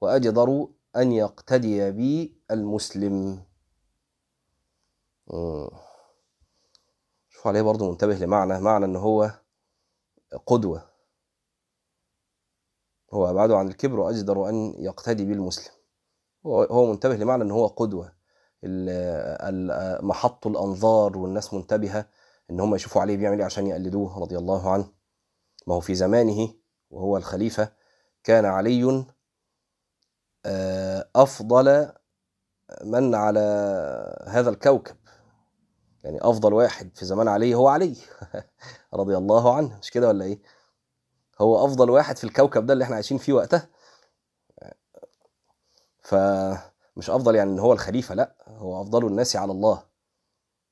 وأجدر 0.00 0.68
أن 0.96 1.12
يقتدي 1.12 1.90
بي 1.90 2.40
المسلم. 2.50 3.42
شوف 7.28 7.46
عليه 7.46 7.62
برضه 7.62 7.90
منتبه 7.90 8.14
لمعنى 8.14 8.60
معنى 8.60 8.84
إن 8.84 8.96
هو 8.96 9.30
قدوة. 10.46 10.87
هو 13.10 13.30
أبعد 13.30 13.50
عن 13.50 13.68
الكبر 13.68 14.00
وأجدر 14.00 14.48
أن 14.48 14.74
يقتدي 14.78 15.24
به 15.24 15.32
المسلم 15.32 15.72
هو 16.46 16.86
منتبه 16.92 17.16
لمعنى 17.16 17.42
إن 17.42 17.50
هو 17.50 17.66
قدوة. 17.66 18.12
محط 20.02 20.46
الأنظار 20.46 21.18
والناس 21.18 21.54
منتبهة 21.54 22.08
إن 22.50 22.60
هم 22.60 22.74
يشوفوا 22.74 23.00
عليه 23.00 23.16
بيعمل 23.16 23.38
إيه 23.38 23.44
عشان 23.44 23.66
يقلدوه 23.66 24.18
رضي 24.18 24.38
الله 24.38 24.72
عنه. 24.72 24.88
ما 25.66 25.74
هو 25.74 25.80
في 25.80 25.94
زمانه 25.94 26.54
وهو 26.90 27.16
الخليفة 27.16 27.72
كان 28.24 28.44
علي 28.44 29.04
أفضل 31.16 31.92
من 32.84 33.14
على 33.14 33.40
هذا 34.26 34.50
الكوكب. 34.50 34.96
يعني 36.04 36.18
أفضل 36.22 36.52
واحد 36.52 36.96
في 36.96 37.04
زمان 37.04 37.28
علي 37.28 37.54
هو 37.54 37.68
علي. 37.68 37.96
رضي 38.94 39.16
الله 39.16 39.56
عنه. 39.56 39.78
مش 39.78 39.90
كده 39.90 40.08
ولا 40.08 40.24
إيه؟ 40.24 40.57
هو 41.40 41.64
أفضل 41.64 41.90
واحد 41.90 42.16
في 42.16 42.24
الكوكب 42.24 42.66
ده 42.66 42.72
اللي 42.72 42.84
إحنا 42.84 42.94
عايشين 42.94 43.18
فيه 43.18 43.32
وقتها. 43.32 43.68
فمش 46.02 47.10
أفضل 47.10 47.34
يعني 47.34 47.50
إن 47.50 47.58
هو 47.58 47.72
الخليفة 47.72 48.14
لأ 48.14 48.34
هو 48.48 48.82
أفضل 48.82 49.06
الناس 49.06 49.36
على 49.36 49.52
الله. 49.52 49.82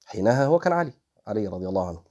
حينها 0.07 0.47
هو 0.47 0.59
كان 0.59 0.73
علي 0.73 0.93
علي 1.27 1.47
رضي 1.47 1.69
الله 1.69 1.89
عنه. 1.89 2.03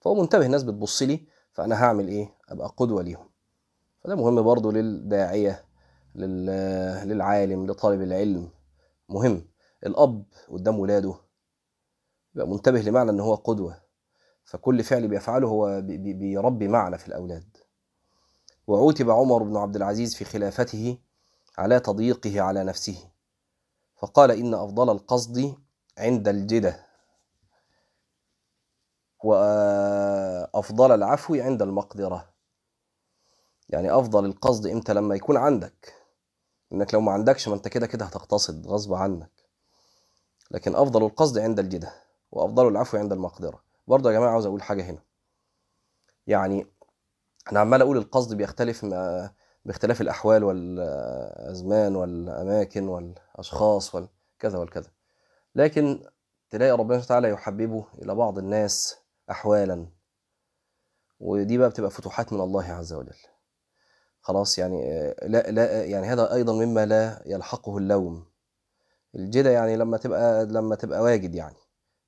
فهو 0.00 0.14
منتبه 0.14 0.46
الناس 0.46 0.62
بتبص 0.62 1.02
لي 1.02 1.26
فأنا 1.52 1.84
هعمل 1.84 2.08
إيه؟ 2.08 2.34
أبقى 2.48 2.74
قدوة 2.76 3.02
ليهم. 3.02 3.30
فده 4.00 4.14
مهم 4.14 4.42
برضو 4.42 4.70
للداعية 4.70 5.64
للعالم 7.04 7.66
لطالب 7.66 8.02
العلم. 8.02 8.50
مهم. 9.08 9.48
الأب 9.86 10.24
قدام 10.48 10.78
ولاده. 10.78 11.14
يبقى 12.34 12.48
منتبه 12.48 12.80
لمعنى 12.80 13.10
إن 13.10 13.20
هو 13.20 13.34
قدوة. 13.34 13.89
فكل 14.50 14.84
فعل 14.84 15.08
بيفعله 15.08 15.48
هو 15.48 15.80
بيربي 15.80 16.68
معنى 16.68 16.98
في 16.98 17.08
الأولاد. 17.08 17.56
وعوتب 18.66 19.10
عمر 19.10 19.42
بن 19.42 19.56
عبد 19.56 19.76
العزيز 19.76 20.14
في 20.14 20.24
خلافته 20.24 20.98
على 21.58 21.80
تضييقه 21.80 22.40
على 22.40 22.64
نفسه. 22.64 23.10
فقال 23.96 24.30
إن 24.30 24.54
أفضل 24.54 24.90
القصد 24.90 25.54
عند 25.98 26.28
الجدة. 26.28 26.86
وأفضل 29.24 30.94
العفو 30.94 31.34
عند 31.34 31.62
المقدرة. 31.62 32.28
يعني 33.68 33.90
أفضل 33.98 34.24
القصد 34.24 34.66
إمتى؟ 34.66 34.92
لما 34.94 35.14
يكون 35.14 35.36
عندك. 35.36 35.94
إنك 36.72 36.94
لو 36.94 37.00
ما 37.00 37.12
عندكش 37.12 37.48
ما 37.48 37.54
أنت 37.54 37.68
كده 37.68 37.86
كده 37.86 38.04
هتقتصد 38.04 38.66
غصب 38.66 38.94
عنك. 38.94 39.30
لكن 40.50 40.76
أفضل 40.76 41.04
القصد 41.04 41.38
عند 41.38 41.58
الجدة. 41.58 41.92
وأفضل 42.32 42.68
العفو 42.68 42.96
عند 42.96 43.12
المقدرة. 43.12 43.69
برضه 43.90 44.10
يا 44.12 44.18
جماعة 44.18 44.30
عاوز 44.30 44.46
أقول 44.46 44.62
حاجة 44.62 44.82
هنا. 44.82 45.02
يعني 46.26 46.66
أنا 47.52 47.60
عمال 47.60 47.82
أقول 47.82 47.96
القصد 47.96 48.36
بيختلف 48.36 48.84
باختلاف 49.64 50.00
الأحوال 50.00 50.44
والأزمان 50.44 51.96
والأماكن 51.96 52.88
والأشخاص 52.88 53.94
والكذا 53.94 54.58
والكذا. 54.58 54.90
لكن 55.54 56.04
تلاقي 56.50 56.70
ربنا 56.70 57.00
تعالى 57.00 57.28
يحببه 57.28 57.86
إلى 58.02 58.14
بعض 58.14 58.38
الناس 58.38 58.96
أحوالا. 59.30 59.86
ودي 61.20 61.58
بقى 61.58 61.70
بتبقى 61.70 61.90
فتوحات 61.90 62.32
من 62.32 62.40
الله 62.40 62.72
عز 62.72 62.92
وجل. 62.92 63.16
خلاص 64.20 64.58
يعني 64.58 64.84
لا 65.22 65.50
لا 65.50 65.84
يعني 65.84 66.06
هذا 66.06 66.34
أيضا 66.34 66.52
مما 66.52 66.86
لا 66.86 67.22
يلحقه 67.26 67.78
اللوم. 67.78 68.26
الجدة 69.14 69.50
يعني 69.50 69.76
لما 69.76 69.96
تبقى 69.96 70.46
لما 70.46 70.76
تبقى 70.76 71.00
واجد 71.00 71.34
يعني 71.34 71.56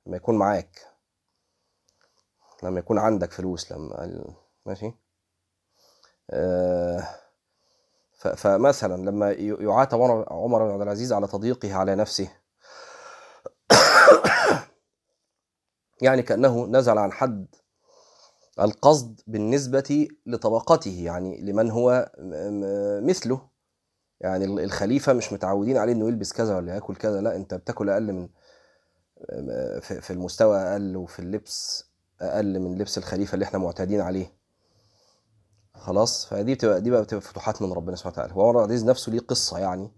لما 0.07 0.17
يكون 0.17 0.39
معاك. 0.39 0.92
لما 2.63 2.79
يكون 2.79 2.99
عندك 2.99 3.33
فلوس 3.33 3.73
لما 3.73 4.25
ماشي؟ 4.67 4.93
آه 6.31 7.09
فمثلا 8.37 9.11
لما 9.11 9.31
يعاتب 9.41 10.01
عمر 10.31 10.65
بن 10.65 10.71
عبد 10.71 10.83
العزيز 10.83 11.13
على 11.13 11.27
تضييقه 11.27 11.75
على 11.75 11.95
نفسه. 11.95 12.29
يعني 16.03 16.23
كأنه 16.23 16.67
نزل 16.67 16.99
عن 16.99 17.13
حد 17.13 17.47
القصد 18.61 19.21
بالنسبة 19.27 20.09
لطبقته 20.27 21.03
يعني 21.05 21.41
لمن 21.41 21.71
هو 21.71 22.13
مثله. 23.03 23.49
يعني 24.21 24.45
الخليفة 24.45 25.13
مش 25.13 25.33
متعودين 25.33 25.77
عليه 25.77 25.93
إنه 25.93 26.09
يلبس 26.09 26.33
كذا 26.33 26.57
ولا 26.57 26.75
ياكل 26.75 26.97
كذا 26.97 27.21
لا 27.21 27.37
أنت 27.37 27.55
بتاكل 27.55 27.91
أقل 27.91 28.13
من 28.13 28.29
في 29.81 30.11
المستوى 30.11 30.59
أقل 30.59 30.97
وفي 30.97 31.19
اللبس 31.19 31.92
أقل 32.23 32.61
من 32.61 32.79
لبس 32.79 32.99
الخليفة 32.99 33.35
اللي 33.35 33.45
إحنا 33.45 33.59
معتادين 33.59 34.01
عليه. 34.01 34.33
خلاص؟ 35.75 36.27
فدي 36.27 36.55
بتبقى 36.55 36.81
دي 36.81 36.91
بقى 36.91 37.03
بتبقى 37.03 37.21
فتوحات 37.23 37.63
من 37.63 37.73
ربنا 37.73 37.97
سبحانه 37.97 38.15
وتعالى. 38.15 38.33
وعمر 38.35 38.59
العزيز 38.59 38.85
نفسه 38.85 39.13
ليه 39.13 39.21
قصة 39.21 39.59
يعني 39.59 39.91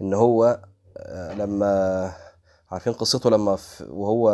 إن 0.00 0.14
هو 0.14 0.60
لما 1.36 2.12
عارفين 2.70 2.92
قصته 2.92 3.30
لما 3.30 3.58
وهو 3.88 4.28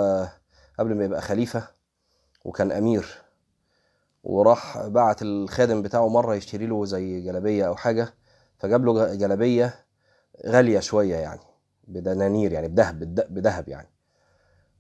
قبل 0.79 0.95
ما 0.95 1.05
يبقى 1.05 1.23
خليفة 1.23 1.69
وكان 2.45 2.73
أمير 2.73 3.23
وراح 4.25 4.87
بعت 4.87 5.23
الخادم 5.23 5.83
بتاعه 5.83 6.09
مرة 6.09 6.35
يشتري 6.35 6.67
له 6.67 6.85
زي 6.85 7.21
جلابية 7.21 7.67
أو 7.67 7.77
حاجة 7.77 8.15
فجاب 8.59 8.85
له 8.85 9.15
جلابية 9.15 9.75
غالية 10.47 10.81
شوية 10.81 11.17
يعني 11.17 11.41
بدنانير 11.89 12.53
يعني 12.53 12.69
بذهب 12.69 12.99
بذهب 13.35 13.69
يعني. 13.69 13.89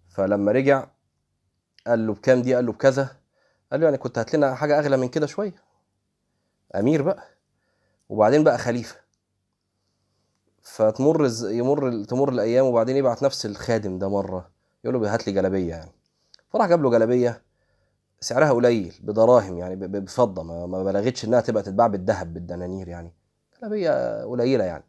فلما 0.08 0.52
رجع 0.52 0.86
قال 1.86 2.06
له 2.06 2.14
بكام 2.14 2.42
دي 2.42 2.54
قال 2.54 2.66
له 2.66 2.72
بكذا. 2.72 3.16
قال 3.72 3.80
له 3.80 3.84
يعني 3.84 3.98
كنت 3.98 4.18
هات 4.18 4.34
لنا 4.34 4.54
حاجة 4.54 4.78
أغلى 4.78 4.96
من 4.96 5.08
كده 5.08 5.26
شوية. 5.26 5.54
أمير 6.74 7.02
بقى. 7.02 7.24
وبعدين 8.08 8.44
بقى 8.44 8.58
خليفة. 8.58 8.96
فتمر 10.62 11.30
يمر 11.44 12.04
تمر 12.04 12.28
الأيام 12.28 12.66
وبعدين 12.66 12.96
يبعت 12.96 13.22
نفس 13.22 13.46
الخادم 13.46 13.98
ده 13.98 14.08
مرة. 14.08 14.50
يقول 14.84 15.02
له 15.02 15.14
هات 15.14 15.26
لي 15.26 15.32
جلابية 15.32 15.70
يعني. 15.70 15.90
فراح 16.48 16.66
جاب 16.68 16.82
له 16.82 16.90
جلابية. 16.90 17.42
سعرها 18.20 18.52
قليل 18.52 18.94
بدراهم 19.02 19.58
يعني 19.58 19.76
بفضة. 19.76 20.42
ما, 20.42 20.84
بلغتش 20.84 21.24
إنها 21.24 21.40
تبقى 21.40 21.62
تتباع 21.62 21.86
بالذهب 21.86 22.34
بالدنانير 22.34 22.88
يعني. 22.88 23.12
جلابية 23.60 24.24
قليلة 24.24 24.64
يعني. 24.64 24.84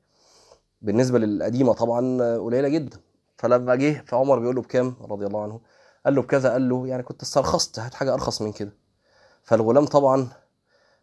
بالنسبة 0.81 1.19
للقديمة 1.19 1.73
طبعا 1.73 2.37
قليلة 2.37 2.67
جدا. 2.67 2.97
فلما 3.37 3.75
جه 3.75 4.03
فعمر 4.07 4.39
بيقول 4.39 4.55
له 4.55 4.61
بكام؟ 4.61 4.95
رضي 5.01 5.25
الله 5.25 5.43
عنه. 5.43 5.61
قال 6.05 6.15
له 6.15 6.21
بكذا 6.21 6.51
قال 6.51 6.69
له 6.69 6.87
يعني 6.87 7.03
كنت 7.03 7.21
استرخصت 7.21 7.79
هات 7.79 7.93
حاجة 7.93 8.13
أرخص 8.13 8.41
من 8.41 8.51
كده. 8.51 8.71
فالغلام 9.43 9.85
طبعا 9.85 10.27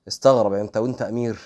استغرب 0.09 0.53
يعني 0.53 0.65
أنت 0.65 0.77
وأنت 0.77 1.03
أمير 1.03 1.39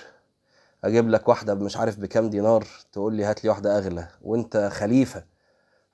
أجيب 0.85 1.09
لك 1.09 1.29
واحدة 1.29 1.55
مش 1.55 1.77
عارف 1.77 1.99
بكام 2.01 2.31
دينار 2.31 2.67
تقول 2.93 3.15
لي 3.15 3.25
هات 3.25 3.45
لي 3.45 3.51
واحدة 3.51 3.79
أغلى 3.79 4.09
وأنت 4.23 4.71
خليفة 4.73 5.25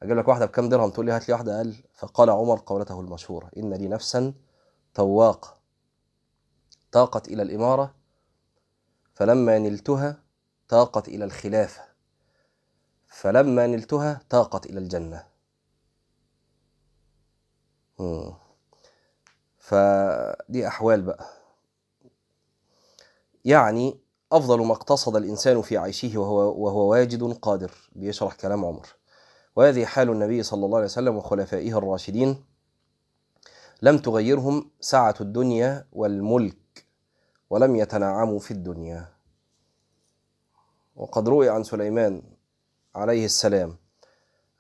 أجيب 0.03 0.17
لك 0.17 0.29
واحدة 0.29 0.47
بكام 0.47 0.69
درهم 0.69 0.91
تقول 0.91 1.07
لي 1.07 1.13
هات 1.13 1.29
لي 1.29 1.35
واحدة 1.35 1.57
أقل. 1.57 1.75
فقال 1.95 2.31
عمر 2.31 2.63
قولته 2.67 3.01
المشهورة 3.01 3.51
إن 3.57 3.75
لي 3.75 3.89
نفسا 3.89 4.33
تواقه 4.95 5.57
طاقت 6.93 7.29
إلى 7.29 7.43
الإمارة 7.43 7.95
فلما 9.15 9.59
نلتها 9.59 10.23
طاقت 10.69 11.09
إلى 11.09 11.25
الخلافة. 11.25 11.83
فلما 13.07 13.67
نلتها 13.67 14.21
طاقت 14.31 14.67
إلى 14.67 14.79
الجنة. 14.81 15.32
فدي 19.59 20.67
أحوال 20.67 21.03
بقى. 21.03 21.27
يعني 23.45 24.01
أفضل 24.33 24.67
ما 24.67 24.73
اقتصد 24.73 25.17
الإنسان 25.17 25.63
في 25.63 25.79
عيشه 25.79 26.19
وهو, 26.19 26.65
وهو 26.65 26.91
واجد 26.91 27.33
قادر 27.33 27.71
بيشرح 27.93 28.35
كلام 28.35 28.65
عمر. 28.65 28.87
وهذه 29.57 29.85
حال 29.85 30.11
النبي 30.11 30.43
صلى 30.43 30.67
الله 30.67 30.77
عليه 30.77 30.87
وسلم 30.87 31.17
وخلفائه 31.17 31.79
الراشدين. 31.79 32.45
لم 33.83 33.99
تغيرهم 33.99 34.71
سعة 34.81 35.15
الدنيا 35.21 35.87
والملك 35.93 36.87
ولم 37.51 37.77
يتنعموا 37.77 38.39
في 38.39 38.51
الدنيا. 38.51 39.13
وقد 40.97 41.29
روي 41.29 41.49
عن 41.49 41.65
سليمان 41.65 42.23
عليه 42.95 43.25
السلام 43.25 43.77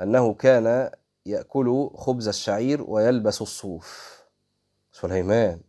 أنه 0.00 0.34
كان 0.34 0.90
يأكل 1.26 1.90
خبز 1.94 2.28
الشعير 2.28 2.82
ويلبس 2.90 3.42
الصوف. 3.42 4.22
سليمان. 4.92 5.60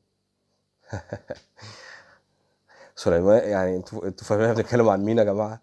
سليمان 2.95 3.49
يعني 3.49 3.75
أنتوا 3.75 4.05
أنتوا 4.05 4.27
فاهمين 4.27 4.53
بنتكلم 4.53 4.89
عن 4.89 5.03
مين 5.03 5.17
يا 5.17 5.23
جماعة؟ 5.23 5.61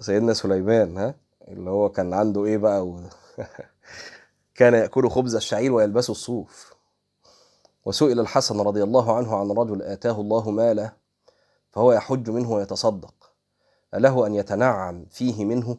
سيدنا 0.00 0.34
سليمان 0.34 0.98
ها؟ 0.98 1.14
اللي 1.48 1.70
هو 1.70 1.88
كان 1.88 2.14
عنده 2.14 2.44
إيه 2.44 2.58
بقى 2.58 2.86
و... 2.86 3.00
كان 4.54 4.74
ياكل 4.74 5.10
خبز 5.10 5.34
الشعير 5.34 5.72
ويلبس 5.72 6.10
الصوف. 6.10 6.74
وسئل 7.84 8.20
الحسن 8.20 8.60
رضي 8.60 8.82
الله 8.82 9.16
عنه 9.16 9.36
عن 9.36 9.50
رجل 9.50 9.82
آتاه 9.82 10.20
الله 10.20 10.50
ماله 10.50 10.92
فهو 11.70 11.92
يحج 11.92 12.30
منه 12.30 12.50
ويتصدق. 12.52 13.14
أله 13.94 14.26
أن 14.26 14.34
يتنعم 14.34 15.06
فيه 15.10 15.44
منه؟ 15.44 15.78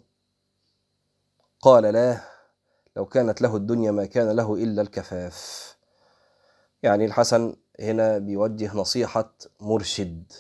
قال 1.62 1.84
لا. 1.84 2.31
لو 2.95 3.05
كانت 3.05 3.41
له 3.41 3.55
الدنيا 3.55 3.91
ما 3.91 4.05
كان 4.05 4.32
له 4.32 4.54
إلا 4.56 4.82
الكفاف. 4.82 5.71
يعني 6.84 7.06
الحسن 7.06 7.56
هنا 7.80 8.17
بيوجه 8.17 8.77
نصيحة 8.77 9.34
مرشد 9.60 10.32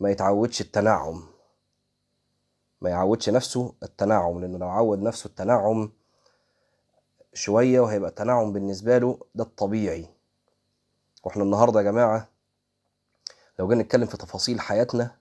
ما 0.00 0.10
يتعودش 0.10 0.60
التنعم. 0.60 1.22
ما 2.80 2.90
يعودش 2.90 3.28
نفسه 3.30 3.74
التنعم 3.82 4.40
لأنه 4.40 4.58
لو 4.58 4.68
عود 4.68 5.02
نفسه 5.02 5.28
التنعم 5.28 5.92
شوية 7.34 7.80
وهيبقى 7.80 8.10
التنعم 8.10 8.52
بالنسبة 8.52 8.98
له 8.98 9.18
ده 9.34 9.44
الطبيعي. 9.44 10.06
وإحنا 11.24 11.42
النهاردة 11.42 11.80
يا 11.80 11.84
جماعة 11.84 12.28
لو 13.58 13.68
جينا 13.68 13.82
نتكلم 13.82 14.06
في 14.06 14.16
تفاصيل 14.16 14.60
حياتنا 14.60 15.16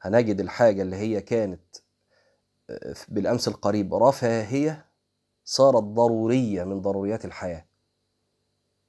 هنجد 0.00 0.40
الحاجة 0.40 0.82
اللي 0.82 0.96
هي 0.96 1.20
كانت 1.20 1.76
بالأمس 3.08 3.48
القريب. 3.48 3.94
رفاهية 3.94 4.84
صارت 5.44 5.82
ضرورية 5.82 6.64
من 6.64 6.80
ضروريات 6.80 7.24
الحياة. 7.24 7.64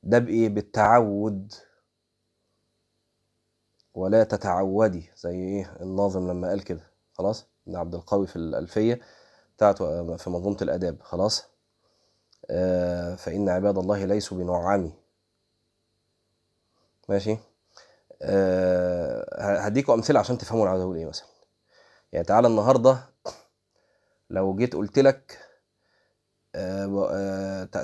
ده 0.03 0.19
بإيه؟ 0.19 0.49
بالتعود. 0.49 1.53
ولا 3.93 4.23
تتعودي 4.23 5.11
زي 5.17 5.35
إيه؟ 5.35 5.77
الناظم 5.81 6.27
لما 6.31 6.47
قال 6.49 6.63
كده. 6.63 6.91
خلاص؟ 7.13 7.47
ابن 7.67 7.75
عبد 7.75 7.95
القوي 7.95 8.27
في 8.27 8.35
الألفية 8.35 8.99
بتاعته 9.57 10.17
في 10.17 10.29
منظومة 10.29 10.57
الآداب. 10.61 11.01
خلاص؟ 11.01 11.43
آه 12.49 13.15
فإن 13.15 13.49
عباد 13.49 13.77
الله 13.77 14.05
ليسوا 14.05 14.37
بنعامي 14.37 14.93
ماشي؟ 17.09 17.37
آه 18.21 19.59
هديكوا 19.59 19.93
أمثلة 19.93 20.19
عشان 20.19 20.37
تفهموا 20.37 20.63
أنا 20.63 20.69
عاوز 20.71 20.81
أقول 20.81 20.95
إيه 20.97 21.05
مثلا. 21.05 21.27
يعني 22.11 22.25
تعالى 22.25 22.47
النهاردة 22.47 22.99
لو 24.29 24.55
جيت 24.55 24.75
قلت 24.75 24.99
لك 24.99 25.39
آه 25.39 25.45
آه 25.45 25.54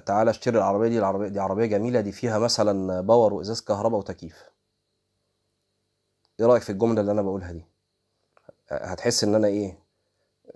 تعالى 0.05 0.29
اشتري 0.31 0.57
العربية 0.57 0.87
دي 0.87 0.99
العربية 0.99 1.27
دي 1.27 1.39
عربية 1.39 1.65
جميلة 1.65 2.01
دي 2.01 2.11
فيها 2.11 2.39
مثلا 2.39 3.01
باور 3.01 3.33
وإزاز 3.33 3.61
كهرباء 3.61 3.99
وتكييف. 3.99 4.43
إيه 6.39 6.45
رأيك 6.45 6.63
في 6.63 6.71
الجملة 6.71 7.01
اللي 7.01 7.11
أنا 7.11 7.21
بقولها 7.21 7.51
دي؟ 7.51 7.65
هتحس 8.69 9.23
إن 9.23 9.35
أنا 9.35 9.47
إيه؟ 9.47 9.79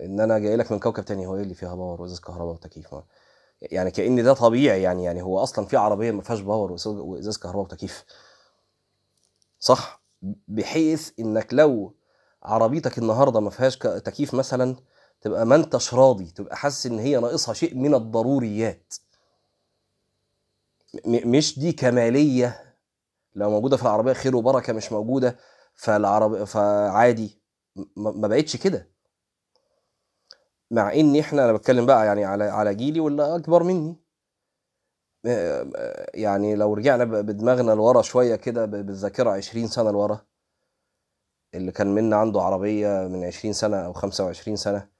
إن 0.00 0.20
أنا 0.20 0.38
جاي 0.38 0.56
لك 0.56 0.72
من 0.72 0.78
كوكب 0.78 1.04
تاني 1.04 1.26
هو 1.26 1.36
إيه 1.36 1.42
اللي 1.42 1.54
فيها 1.54 1.74
power 1.74 2.02
وإزاز 2.02 2.20
كهرباء 2.20 2.54
وتكييف؟ 2.54 2.94
يعني 3.62 3.90
كان 3.90 4.22
ده 4.22 4.34
طبيعي 4.34 4.82
يعني 4.82 5.04
يعني 5.04 5.22
هو 5.22 5.42
أصلا 5.42 5.66
في 5.66 5.76
عربية 5.76 6.10
ما 6.10 6.22
فيهاش 6.22 6.40
power 6.40 6.76
وإزاز 6.86 7.38
كهرباء 7.38 7.62
وتكييف. 7.62 8.04
صح؟ 9.58 10.02
بحيث 10.48 11.10
إنك 11.18 11.54
لو 11.54 11.94
عربيتك 12.42 12.98
النهارده 12.98 13.40
ما 13.40 13.50
فيهاش 13.50 13.76
تكييف 13.78 14.34
مثلا 14.34 14.76
تبقى 15.20 15.46
ما 15.46 15.54
انتش 15.56 15.94
راضي 15.94 16.24
تبقى 16.30 16.56
حاسس 16.56 16.86
إن 16.86 16.98
هي 16.98 17.20
ناقصها 17.20 17.54
شيء 17.54 17.74
من 17.74 17.94
الضروريات. 17.94 18.94
مش 21.06 21.58
دي 21.58 21.72
كمالية. 21.72 22.76
لو 23.34 23.50
موجودة 23.50 23.76
في 23.76 23.82
العربية 23.82 24.12
خير 24.12 24.36
وبركة 24.36 24.72
مش 24.72 24.92
موجودة 24.92 25.38
فالعرب 25.74 26.44
فعادي. 26.44 27.40
ما 27.96 28.28
بقتش 28.28 28.56
كده. 28.56 28.90
مع 30.70 30.92
إن 30.94 31.16
إحنا 31.16 31.44
أنا 31.44 31.52
بتكلم 31.52 31.86
بقى 31.86 32.06
يعني 32.06 32.24
على 32.24 32.44
على 32.44 32.74
جيلي 32.74 33.00
ولا 33.00 33.36
أكبر 33.36 33.62
مني. 33.62 33.96
يعني 36.14 36.54
لو 36.54 36.74
رجعنا 36.74 37.04
بدماغنا 37.04 37.72
لورا 37.72 38.02
شوية 38.02 38.36
كده 38.36 38.64
بالذاكرة 38.64 39.30
20 39.30 39.66
سنة 39.68 39.90
لورا. 39.90 40.20
اللي 41.54 41.72
كان 41.72 41.94
منا 41.94 42.16
عنده 42.16 42.42
عربية 42.42 42.88
من 43.08 43.24
20 43.24 43.52
سنة 43.54 43.76
أو 43.76 43.92
25 43.92 44.56
سنة. 44.56 44.95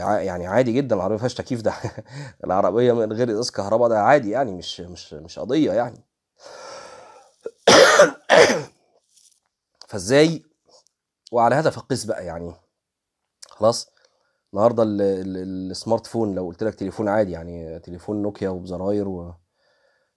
يعني 0.00 0.46
عادي 0.46 0.72
جدا 0.72 0.96
العربية 0.96 1.14
ما 1.14 1.18
فيهاش 1.18 1.34
تكييف 1.34 1.62
ده. 1.62 1.74
العربية 2.44 2.92
من 2.92 3.12
غير 3.12 3.30
ازاز 3.30 3.50
كهرباء 3.50 3.88
ده 3.88 3.98
عادي 4.02 4.30
يعني 4.30 4.52
مش 4.52 4.80
مش 4.80 5.14
مش 5.14 5.38
قضية 5.38 5.72
يعني. 5.72 6.04
فإزاي؟ 9.88 10.42
وعلى 11.32 11.54
هذا 11.54 11.70
فقس 11.70 12.04
بقى 12.04 12.26
يعني. 12.26 12.54
خلاص؟ 13.48 13.90
النهارده 14.54 14.82
السمارت 14.86 16.06
فون 16.06 16.34
لو 16.34 16.46
قلت 16.46 16.62
لك 16.62 16.74
تليفون 16.74 17.08
عادي 17.08 17.32
يعني 17.32 17.78
تليفون 17.78 18.22
نوكيا 18.22 18.48
وبزراير 18.48 19.08
و... 19.08 19.34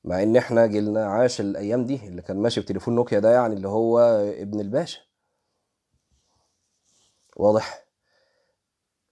مع 0.04 0.24
إن 0.24 0.38
إحنا 0.38 0.66
جيلنا 0.66 1.06
عاش 1.06 1.42
الأيام 1.42 1.86
دي 1.86 2.08
اللي 2.08 2.22
كان 2.22 2.38
ماشي 2.38 2.62
بتليفون 2.62 2.96
نوكيا 2.96 3.20
ده 3.20 3.32
يعني 3.32 3.54
اللي 3.54 3.68
هو 3.68 4.00
ابن 4.40 4.60
الباشا. 4.60 5.00
واضح؟ 7.38 7.83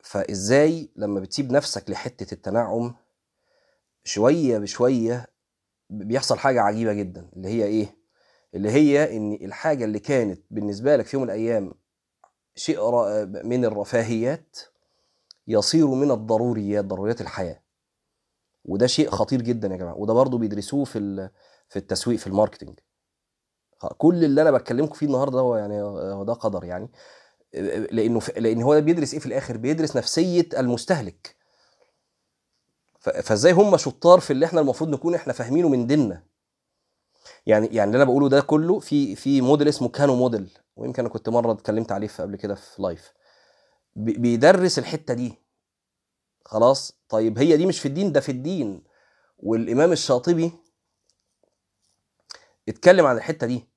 فإزاي 0.03 0.89
لما 0.95 1.19
بتسيب 1.19 1.51
نفسك 1.51 1.89
لحتة 1.89 2.33
التنعم 2.33 2.95
شوية 4.03 4.57
بشوية 4.57 5.27
بيحصل 5.89 6.37
حاجة 6.37 6.61
عجيبة 6.61 6.93
جدا 6.93 7.29
اللي 7.35 7.47
هي 7.49 7.63
إيه؟ 7.65 7.97
اللي 8.55 8.69
هي 8.69 9.17
إن 9.17 9.33
الحاجة 9.33 9.85
اللي 9.85 9.99
كانت 9.99 10.41
بالنسبة 10.51 10.95
لك 10.95 11.05
في 11.05 11.15
يوم 11.15 11.23
من 11.23 11.29
الأيام 11.29 11.73
شيء 12.55 12.79
من 13.25 13.65
الرفاهيات 13.65 14.57
يصير 15.47 15.87
من 15.87 16.11
الضروريات 16.11 16.85
ضروريات 16.85 17.21
الحياة. 17.21 17.61
وده 18.65 18.87
شيء 18.87 19.09
خطير 19.09 19.41
جدا 19.41 19.67
يا 19.67 19.75
جماعة 19.77 19.97
وده 19.97 20.13
برضو 20.13 20.37
بيدرسوه 20.37 20.85
في 20.85 21.29
في 21.69 21.79
التسويق 21.79 22.19
في 22.19 22.27
الماركتنج 22.27 22.79
كل 23.97 24.23
اللي 24.25 24.41
أنا 24.41 24.51
بتكلمكم 24.51 24.93
فيه 24.93 25.05
النهارده 25.05 25.39
هو 25.39 25.55
يعني 25.55 25.81
هو 25.81 26.23
ده 26.23 26.33
قدر 26.33 26.63
يعني. 26.63 26.89
لأنه 27.53 28.21
لأن 28.37 28.61
هو 28.61 28.73
ده 28.73 28.79
بيدرس 28.79 29.13
إيه 29.13 29.19
في 29.19 29.25
الآخر؟ 29.25 29.57
بيدرس 29.57 29.97
نفسية 29.97 30.49
المستهلك. 30.57 31.35
فازاي 32.99 33.51
هم 33.51 33.77
شطار 33.77 34.19
في 34.19 34.33
اللي 34.33 34.45
إحنا 34.45 34.61
المفروض 34.61 34.89
نكون 34.89 35.15
إحنا 35.15 35.33
فاهمينه 35.33 35.69
من 35.69 35.87
ديننا. 35.87 36.23
يعني 37.45 37.67
يعني 37.67 37.87
اللي 37.91 37.97
أنا 37.97 38.05
بقوله 38.05 38.29
ده 38.29 38.41
كله 38.41 38.79
في 38.79 39.15
في 39.15 39.41
موديل 39.41 39.67
اسمه 39.67 39.89
Kano 39.89 40.15
model 40.15 40.57
ويمكن 40.75 41.03
أنا 41.03 41.09
كنت 41.13 41.29
مرة 41.29 41.51
اتكلمت 41.51 41.91
عليه 41.91 42.07
قبل 42.19 42.35
كده 42.35 42.55
في 42.55 42.81
live 42.81 43.13
بيدرس 43.95 44.79
الحتة 44.79 45.13
دي. 45.13 45.33
خلاص؟ 46.45 46.93
طيب 47.09 47.39
هي 47.39 47.57
دي 47.57 47.65
مش 47.65 47.79
في 47.79 47.87
الدين؟ 47.87 48.11
ده 48.11 48.19
في 48.19 48.31
الدين. 48.31 48.83
والإمام 49.37 49.91
الشاطبي 49.91 50.51
اتكلم 52.69 53.05
عن 53.05 53.17
الحتة 53.17 53.47
دي. 53.47 53.70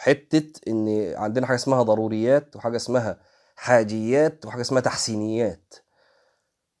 حتة 0.00 0.60
إن 0.68 1.14
عندنا 1.16 1.46
حاجة 1.46 1.56
اسمها 1.56 1.82
ضروريات 1.82 2.56
وحاجة 2.56 2.76
اسمها 2.76 3.20
حاجيات 3.56 4.46
وحاجة 4.46 4.60
اسمها 4.60 4.80
تحسينيات. 4.80 5.74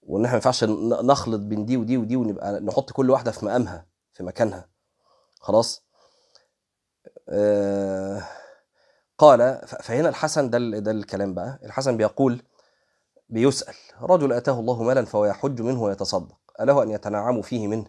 وإن 0.02 0.24
إحنا 0.24 0.32
ما 0.32 0.36
ينفعش 0.36 0.64
نخلط 1.04 1.40
بين 1.40 1.66
دي 1.66 1.76
ودي 1.76 1.96
ودي 1.96 2.16
ونبقى 2.16 2.60
نحط 2.60 2.90
كل 2.92 3.10
واحدة 3.10 3.30
في 3.30 3.44
مقامها 3.44 3.86
في 4.12 4.22
مكانها. 4.22 4.68
خلاص؟ 5.40 5.84
آه 7.28 8.22
قال 9.18 9.60
فهنا 9.68 10.08
الحسن 10.08 10.50
ده 10.50 10.58
ده 10.58 10.90
الكلام 10.90 11.34
بقى. 11.34 11.60
الحسن 11.64 11.96
بيقول 11.96 12.42
بيسأل 13.28 13.74
رجل 14.02 14.32
آتاه 14.32 14.60
الله 14.60 14.82
مالا 14.82 15.04
فهو 15.04 15.24
يحج 15.24 15.60
منه 15.62 15.82
ويتصدق 15.82 16.38
أله 16.60 16.82
أن 16.82 16.90
يتنعم 16.90 17.42
فيه 17.42 17.68
منه؟ 17.68 17.86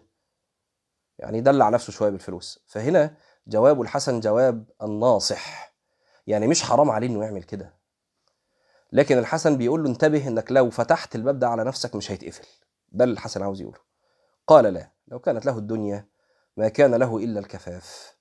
يعني 1.18 1.40
دلع 1.40 1.68
نفسه 1.68 1.92
شوية 1.92 2.10
بالفلوس. 2.10 2.64
فهنا 2.66 3.16
جواب 3.46 3.82
الحسن 3.82 4.20
جواب 4.20 4.70
الناصح. 4.82 5.74
يعني 6.26 6.46
مش 6.46 6.62
حرام 6.62 6.90
عليه 6.90 7.06
إنه 7.06 7.24
يعمل 7.24 7.42
كده. 7.42 7.74
لكن 8.92 9.18
الحسن 9.18 9.56
بيقول 9.56 9.82
له 9.82 9.88
انتبه 9.90 10.28
إنك 10.28 10.52
لو 10.52 10.70
فتحت 10.70 11.14
الباب 11.14 11.38
ده 11.38 11.48
على 11.48 11.64
نفسك 11.64 11.94
مش 11.94 12.10
هيتقفل. 12.10 12.46
ده 12.92 13.04
اللي 13.04 13.12
الحسن 13.12 13.42
عاوز 13.42 13.60
يقوله. 13.60 13.78
قال 14.46 14.64
لا. 14.64 14.92
لو 15.08 15.18
كانت 15.18 15.46
له 15.46 15.58
الدنيا 15.58 16.08
ما 16.56 16.68
كان 16.68 16.94
له 16.94 17.16
إلا 17.16 17.40
الكفاف. 17.40 18.16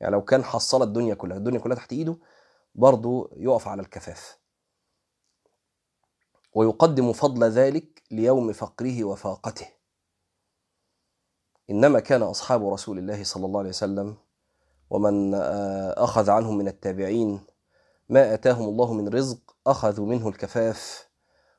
يعني 0.00 0.12
لو 0.12 0.24
كان 0.24 0.44
حصل 0.44 0.82
الدنيا 0.82 1.14
كلها 1.14 1.36
الدنيا 1.36 1.58
كلها 1.60 1.76
تحت 1.76 1.92
إيده 1.92 2.16
برضه 2.74 3.30
يقف 3.36 3.68
على 3.68 3.82
الكفاف. 3.82 4.38
ويقدم 6.54 7.12
فضل 7.12 7.44
ذلك 7.44 8.02
ليوم 8.10 8.52
فقره 8.52 9.04
وفاقته. 9.04 9.66
إنما 11.70 12.00
كان 12.00 12.22
أصحاب 12.22 12.68
رسول 12.68 12.98
الله 12.98 13.24
صلى 13.24 13.46
الله 13.46 13.60
عليه 13.60 13.68
وسلم 13.68 14.16
ومن 14.90 15.34
أخذ 15.94 16.30
عنهم 16.30 16.58
من 16.58 16.68
التابعين 16.68 17.40
ما 18.08 18.34
آتاهم 18.34 18.68
الله 18.68 18.92
من 18.92 19.08
رزق 19.08 19.56
أخذوا 19.66 20.06
منه 20.06 20.28
الكفاف 20.28 21.08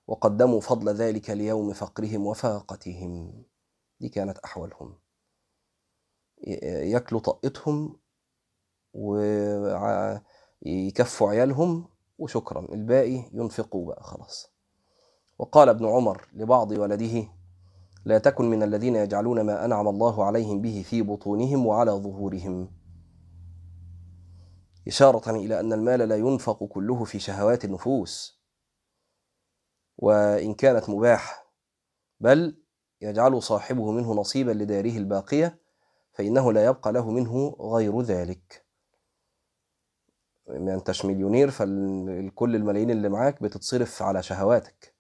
وقدموا 0.08 0.62
فضل 0.62 0.90
ذلك 0.90 1.30
ليوم 1.30 1.74
فقرهم 1.74 2.28
وفاقتهم. 2.28 3.44
دي 4.00 4.10
كانت 4.10 4.38
أحوالهم. 4.38 4.98
ياكلوا 6.64 7.22
طقتهم 7.22 8.00
ويكفوا 8.94 10.10
عيالهم 11.30 11.86
وشكرا 12.20 12.68
الباقي 12.74 13.24
ينفقوا 13.34 13.88
بقى 13.88 14.04
خلاص. 14.04 14.52
وقال 15.40 15.70
ابن 15.70 15.86
عمر 15.86 16.28
لبعض 16.34 16.72
ولده 16.72 17.28
لا 18.06 18.18
تكن 18.18 18.50
من 18.50 18.64
الذين 18.64 18.96
يجعلون 18.96 19.42
ما 19.42 19.66
أنعم 19.66 19.88
الله 19.88 20.26
عليهم 20.26 20.62
به 20.62 20.84
في 20.90 21.02
بطونهم 21.02 21.66
وعلى 21.66 21.92
ظهورهم. 21.92 22.81
إشارة 24.88 25.30
إلى 25.32 25.60
أن 25.60 25.74
المال 25.74 26.00
لا 26.00 26.16
ينفق 26.16 26.64
كله 26.64 27.04
في 27.04 27.20
شهوات 27.20 27.66
النفوس 27.66 28.42
وإن 29.98 30.54
كانت 30.54 30.90
مباح 30.90 31.48
بل 32.20 32.62
يجعل 33.02 33.44
صاحبه 33.44 33.92
منه 33.92 34.14
نصيبا 34.14 34.52
لداره 34.52 34.98
الباقية 34.98 35.60
فإنه 36.14 36.54
لا 36.54 36.66
يبقى 36.66 36.92
له 36.94 37.12
منه 37.12 37.56
غير 37.60 38.02
ذلك. 38.02 38.66
ما 40.48 40.74
انتش 40.74 41.06
مليونير 41.06 41.52
فكل 41.52 42.56
الملايين 42.56 42.92
اللي 42.92 43.10
معاك 43.10 43.44
بتتصرف 43.44 44.04
على 44.04 44.24
شهواتك. 44.24 44.94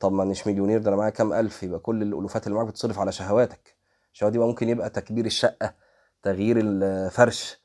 طب 0.00 0.12
ما 0.12 0.24
مش 0.24 0.46
مليونير 0.46 0.82
ده 0.82 0.88
أنا 0.88 0.96
معايا 0.96 1.10
كام 1.10 1.32
ألف؟ 1.32 1.62
يبقى 1.62 1.78
كل 1.80 2.02
الألوفات 2.02 2.46
اللي 2.46 2.56
معاك 2.56 2.66
بتصرف 2.68 2.98
على 2.98 3.12
شهواتك. 3.12 3.76
الشهوات 4.12 4.32
دي 4.32 4.38
ممكن 4.38 4.68
يبقى 4.68 4.90
تكبير 4.90 5.26
الشقة 5.26 5.74
تغيير 6.22 6.56
الفرش 6.60 7.57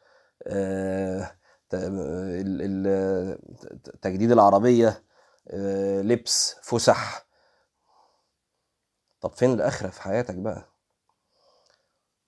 تجديد 4.01 4.32
العربية 4.32 5.03
لبس 6.01 6.56
فسح. 6.62 7.27
طب 9.21 9.34
فين 9.34 9.53
الأخرة 9.53 9.89
في 9.89 10.01
حياتك 10.01 10.36
بقى؟ 10.36 10.69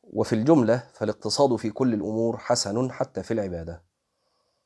وفي 0.03 0.33
الجملة 0.33 0.89
فالاقتصاد 0.93 1.55
في 1.55 1.69
كل 1.69 1.93
الأمور 1.93 2.37
حسن 2.37 2.91
حتى 2.91 3.23
في 3.23 3.31
العبادة. 3.33 3.83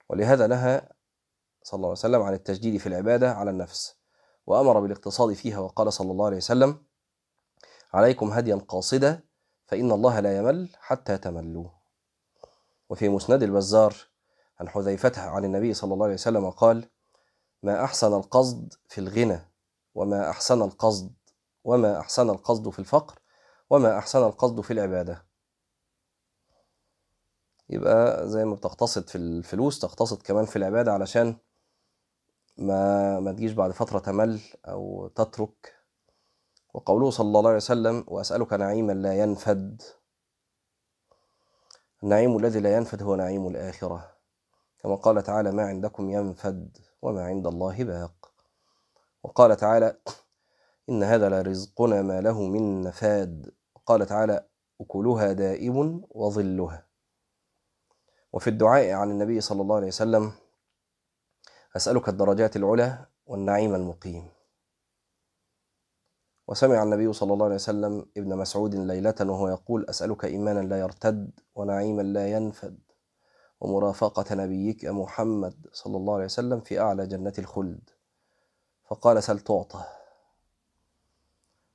ولهذا 0.09 0.47
نهى 0.47 0.81
صلى 1.63 1.77
الله 1.77 1.87
عليه 1.87 1.99
وسلم 1.99 2.21
عن 2.21 2.33
التجديد 2.33 2.79
في 2.79 2.87
العبادة 2.87 3.33
على 3.33 3.51
النفس. 3.51 3.95
وأمر 4.47 4.79
بالاقتصاد 4.79 5.33
فيها 5.33 5.59
وقال 5.59 5.93
صلى 5.93 6.11
الله 6.11 6.25
عليه 6.25 6.37
وسلم 6.37 6.83
عليكم 7.93 8.31
هديا 8.31 8.55
قاصدا 8.55 9.23
فإن 9.67 9.91
الله 9.91 10.19
لا 10.19 10.37
يمل 10.37 10.69
حتى 10.79 11.17
تملوا. 11.17 11.78
وفي 12.89 13.09
مسند 13.09 13.43
البزار 13.43 13.95
عن 14.59 14.69
حذيفة 14.69 15.21
عن 15.21 15.45
النبي 15.45 15.73
صلى 15.73 15.93
الله 15.93 16.05
عليه 16.05 16.13
وسلم 16.13 16.49
قال 16.49 16.89
ما 17.63 17.83
أحسن 17.83 18.13
القصد 18.13 18.73
في 18.87 18.97
الغنى 19.01 19.39
وما 19.95 20.29
أحسن 20.29 20.61
القصد 20.61 21.13
وما 21.63 21.99
أحسن 21.99 22.29
القصد 22.29 22.69
في 22.69 22.79
الفقر 22.79 23.19
وما 23.69 23.97
أحسن 23.97 24.23
القصد 24.23 24.61
في 24.61 24.73
العبادة. 24.73 25.25
يبقى 27.69 28.29
زي 28.29 28.45
ما 28.45 28.55
بتقتصد 28.55 29.09
في 29.09 29.17
الفلوس 29.17 29.79
تقتصد 29.79 30.21
كمان 30.21 30.45
في 30.45 30.55
العبادة 30.55 30.93
علشان 30.93 31.35
ما 32.57 33.19
ما 33.19 33.31
تجيش 33.31 33.51
بعد 33.51 33.71
فترة 33.71 33.99
تمل 33.99 34.39
أو 34.65 35.07
تترك. 35.07 35.75
وقوله 36.73 37.09
صلى 37.09 37.27
الله 37.27 37.47
عليه 37.47 37.57
وسلم 37.57 38.03
وأسألك 38.07 38.53
نعيما 38.53 38.93
لا 38.93 39.13
ينفد. 39.19 39.81
النعيم 42.03 42.37
الذي 42.37 42.59
لا 42.59 42.75
ينفد 42.75 43.03
هو 43.03 43.15
نعيم 43.15 43.47
الآخرة. 43.47 44.11
كما 44.79 44.95
قال 44.95 45.23
تعالى 45.23 45.51
ما 45.51 45.63
عندكم 45.63 46.09
ينفد 46.09 46.77
وما 47.01 47.25
عند 47.25 47.47
الله 47.47 47.83
باق. 47.83 48.31
وقال 49.23 49.57
تعالى 49.57 49.97
إن 50.89 51.03
هذا 51.03 51.29
لرزقنا 51.29 52.01
ما 52.01 52.21
له 52.21 52.41
من 52.41 52.81
نفاد. 52.81 53.53
وقال 53.75 54.05
تعالى 54.05 54.45
أكلها 54.81 55.31
دائم 55.31 56.01
وظلها. 56.09 56.85
وفي 58.33 58.49
الدعاء 58.49 58.91
عن 58.91 59.11
النبي 59.11 59.41
صلى 59.41 59.61
الله 59.61 59.75
عليه 59.75 59.87
وسلم 59.87 60.31
أسألك 61.75 62.09
الدرجات 62.09 62.55
العلى 62.55 63.05
والنعيم 63.25 63.75
المقيم. 63.75 64.38
وسمع 66.49 66.83
النبي 66.83 67.13
صلى 67.13 67.33
الله 67.33 67.45
عليه 67.45 67.55
وسلم 67.55 68.05
ابن 68.17 68.37
مسعود 68.37 68.75
ليلة 68.75 69.15
وهو 69.21 69.47
يقول 69.47 69.85
أسألك 69.89 70.25
إيمانا 70.25 70.59
لا 70.59 70.79
يرتد 70.79 71.31
ونعيما 71.55 72.01
لا 72.01 72.31
ينفد 72.31 72.79
ومرافقة 73.61 74.35
نبيك 74.35 74.85
محمد 74.85 75.67
صلى 75.73 75.97
الله 75.97 76.13
عليه 76.13 76.25
وسلم 76.25 76.59
في 76.59 76.79
أعلى 76.79 77.07
جنة 77.07 77.33
الخلد. 77.39 77.89
فقال 78.89 79.23
سل 79.23 79.39
تعطى 79.39 79.83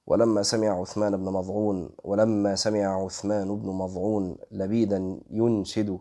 ولما 0.07 0.43
سمع 0.43 0.81
عثمان 0.81 1.17
بن 1.17 1.25
مضعون 1.25 1.91
ولما 2.05 2.55
سمع 2.55 3.05
عثمان 3.05 3.59
بن 3.59 3.69
مضعون 3.69 4.37
لبيدا 4.51 5.21
ينشد 5.31 5.99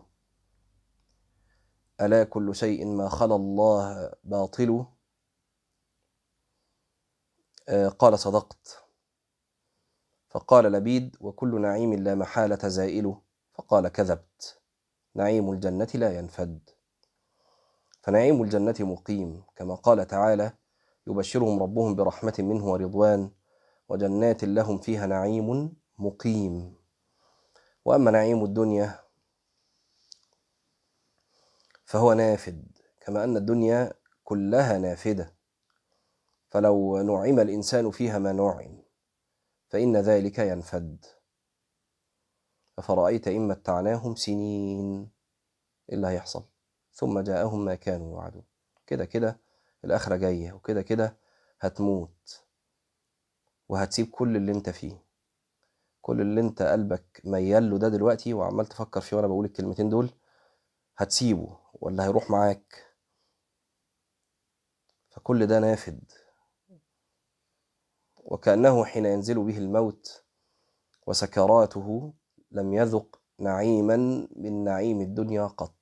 ألا 2.00 2.24
كل 2.24 2.54
شيء 2.54 2.86
ما 2.86 3.08
خلا 3.08 3.36
الله 3.36 4.12
باطل 4.24 4.84
قال 7.98 8.18
صدقت. 8.18 8.84
فقال 10.30 10.64
لبيد 10.64 11.16
وكل 11.20 11.60
نعيم 11.60 11.94
لا 11.94 12.14
محالة 12.14 12.68
زائل 12.68 13.14
فقال 13.54 13.88
كذبت. 13.88 14.60
نعيم 15.14 15.52
الجنة 15.52 15.88
لا 15.94 16.18
ينفد. 16.18 16.70
فنعيم 18.02 18.42
الجنة 18.42 18.74
مقيم. 18.80 19.42
كما 19.56 19.74
قال 19.74 20.06
تعالى 20.06 20.52
يبشرهم 21.06 21.62
ربهم 21.62 21.94
برحمة 21.94 22.34
منه 22.38 22.66
ورضوان 22.66 23.30
وجنات 23.88 24.44
لهم 24.44 24.78
فيها 24.78 25.06
نعيم 25.06 25.76
مقيم. 25.98 26.76
وأما 27.84 28.10
نعيم 28.10 28.44
الدنيا 28.44 29.00
فهو 31.84 32.12
نافد. 32.12 32.78
كما 33.00 33.24
أن 33.24 33.36
الدنيا 33.36 33.92
كلها 34.24 34.78
نافدة. 34.78 35.33
فلو 36.54 37.02
نعم 37.02 37.40
الإنسان 37.40 37.90
فيها 37.90 38.18
ما 38.18 38.32
نعم 38.32 38.82
فإن 39.68 39.96
ذلك 39.96 40.38
ينفد. 40.38 41.04
أفرأيت 42.78 43.28
إن 43.28 43.48
متعناهم 43.48 44.14
سنين 44.14 45.10
إيه 45.88 45.94
اللي 45.96 46.06
هيحصل؟ 46.06 46.44
ثم 46.92 47.20
جاءهم 47.20 47.64
ما 47.64 47.74
كانوا 47.74 48.10
يوعدون. 48.10 48.42
كده 48.86 49.04
كده 49.04 49.40
الآخرة 49.84 50.16
جاية 50.16 50.52
وكده 50.52 50.82
كده 50.82 51.16
هتموت. 51.60 52.44
وهتسيب 53.68 54.10
كل 54.10 54.36
اللي 54.36 54.52
أنت 54.52 54.70
فيه. 54.70 55.04
كل 56.02 56.20
اللي 56.20 56.40
أنت 56.40 56.62
قلبك 56.62 57.20
ميال 57.24 57.70
له 57.70 57.78
ده 57.78 57.88
دلوقتي 57.88 58.34
وعمال 58.34 58.66
تفكر 58.66 59.00
فيه 59.00 59.16
وأنا 59.16 59.26
بقول 59.26 59.44
الكلمتين 59.44 59.88
دول 59.88 60.10
هتسيبه 60.96 61.58
ولا 61.74 62.04
هيروح 62.04 62.30
معاك. 62.30 62.94
فكل 65.10 65.46
ده 65.46 65.58
نافد. 65.60 66.23
وكأنه 68.24 68.84
حين 68.84 69.06
ينزل 69.06 69.44
به 69.44 69.58
الموت 69.58 70.22
وسكراته 71.06 72.12
لم 72.50 72.74
يذق 72.74 73.20
نعيما 73.38 74.28
من 74.36 74.64
نعيم 74.64 75.00
الدنيا 75.00 75.46
قط. 75.46 75.74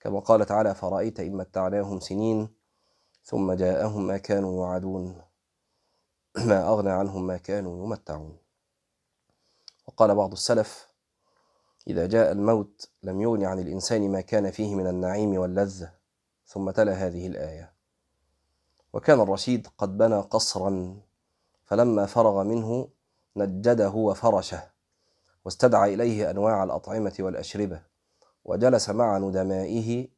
كما 0.00 0.20
قال 0.20 0.46
تعالى 0.46 0.74
فرأيت 0.74 1.20
إن 1.20 1.36
متعناهم 1.36 2.00
سنين 2.00 2.48
ثم 3.24 3.52
جاءهم 3.52 4.06
ما 4.06 4.16
كانوا 4.18 4.54
يوعدون 4.54 5.22
ما 6.48 6.68
أغنى 6.68 6.90
عنهم 6.90 7.26
ما 7.26 7.36
كانوا 7.36 7.84
يمتعون. 7.86 8.36
وقال 9.86 10.14
بعض 10.14 10.32
السلف 10.32 10.88
إذا 11.86 12.06
جاء 12.06 12.32
الموت 12.32 12.90
لم 13.02 13.20
يغن 13.20 13.44
عن 13.44 13.58
الإنسان 13.58 14.10
ما 14.12 14.20
كان 14.20 14.50
فيه 14.50 14.74
من 14.74 14.86
النعيم 14.86 15.38
واللذة 15.38 15.92
ثم 16.46 16.70
تلا 16.70 16.92
هذه 16.92 17.26
الآية. 17.26 17.72
وكان 18.92 19.20
الرشيد 19.20 19.66
قد 19.78 19.98
بنى 19.98 20.16
قصرا 20.20 21.00
فلما 21.72 22.06
فرغ 22.06 22.42
منه 22.42 22.88
نجده 23.36 23.90
وفرشه 23.90 24.62
واستدعى 25.44 25.94
إليه 25.94 26.30
أنواع 26.30 26.64
الأطعمة 26.64 27.14
والأشربة 27.20 27.82
وجلس 28.44 28.90
مع 28.90 29.18
ندمائه 29.18 30.08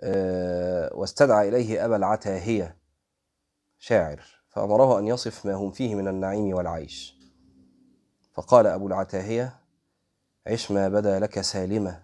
آه، 0.00 0.96
واستدعى 0.96 1.48
إليه 1.48 1.84
أبا 1.84 1.96
العتاهية 1.96 2.76
شاعر 3.78 4.22
فأمره 4.48 4.98
أن 4.98 5.06
يصف 5.06 5.46
ما 5.46 5.54
هم 5.54 5.70
فيه 5.70 5.94
من 5.94 6.08
النعيم 6.08 6.54
والعيش. 6.54 7.16
فقال 8.32 8.66
أبو 8.66 8.86
العتاهية 8.86 9.60
عش 10.46 10.70
ما 10.70 10.88
بدا 10.88 11.18
لك 11.18 11.40
سالمة 11.40 12.02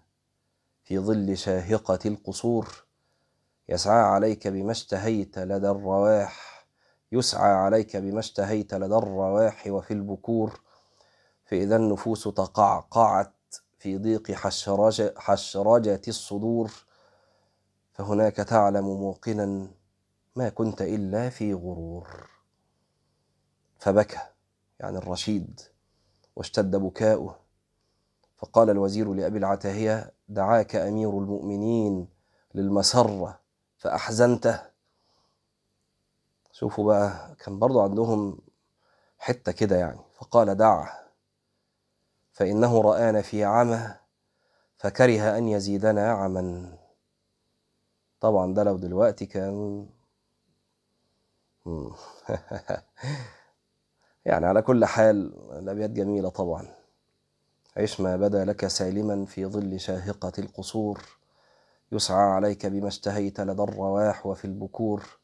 في 0.84 0.98
ظل 0.98 1.36
شاهقة 1.36 1.98
القصور 2.06 2.84
يسعى 3.68 4.02
عليك 4.02 4.48
بما 4.48 4.72
اشتهيت 4.72 5.38
لدى 5.38 5.68
الرواح 5.70 6.45
يسعى 7.18 7.52
عليك 7.52 7.96
بما 7.96 8.18
اشتهيت 8.20 8.74
لدى 8.74 8.94
الرواح 8.94 9.66
وفي 9.66 9.90
البكور 9.94 10.60
فإذا 11.44 11.76
النفوس 11.76 12.24
تقعقعت 12.24 13.32
في 13.78 13.98
ضيق 13.98 14.32
حشرجة, 14.32 15.14
حشرجة 15.16 16.00
الصدور 16.08 16.70
فهناك 17.92 18.36
تعلم 18.36 18.84
موقنا 18.84 19.68
ما 20.36 20.48
كنت 20.48 20.82
إلا 20.82 21.30
في 21.30 21.54
غرور. 21.54 22.30
فبكى 23.78 24.18
يعني 24.80 24.98
الرشيد 24.98 25.60
واشتد 26.36 26.76
بكاؤه. 26.76 27.36
فقال 28.36 28.70
الوزير 28.70 29.12
لأبي 29.12 29.38
العتاهية 29.38 30.12
دعاك 30.28 30.76
أمير 30.76 31.10
المؤمنين 31.18 32.08
للمسرة 32.54 33.40
فأحزنته 33.76 34.60
شوفوا 36.58 36.86
بقى 36.86 37.36
كان 37.44 37.58
برضو 37.58 37.80
عندهم 37.80 38.38
حتة 39.18 39.52
كده 39.52 39.76
يعني. 39.76 40.00
فقال 40.14 40.54
دعه 40.54 41.00
فإنه 42.32 42.80
رآنا 42.82 43.22
في 43.22 43.44
عمى 43.44 43.94
فكره 44.76 45.38
أن 45.38 45.48
يزيدنا 45.48 46.10
عما. 46.12 46.78
طبعا 48.20 48.54
ده 48.54 48.64
لو 48.64 48.76
دلوقتي 48.76 49.26
كان 49.26 49.86
يعني 54.26 54.46
على 54.46 54.62
كل 54.62 54.84
حال 54.84 55.34
الأبيات 55.58 55.90
جميلة 55.90 56.28
طبعا. 56.28 56.74
عش 57.76 58.00
ما 58.00 58.16
بدا 58.16 58.44
لك 58.44 58.66
سالما 58.66 59.26
في 59.26 59.46
ظل 59.46 59.80
شاهقة 59.80 60.32
القصور. 60.38 61.04
يسعى 61.92 62.30
عليك 62.30 62.66
بما 62.66 62.88
اشتهيت 62.88 63.40
لدى 63.40 63.62
الرواح 63.62 64.26
وفي 64.26 64.44
البكور. 64.44 65.18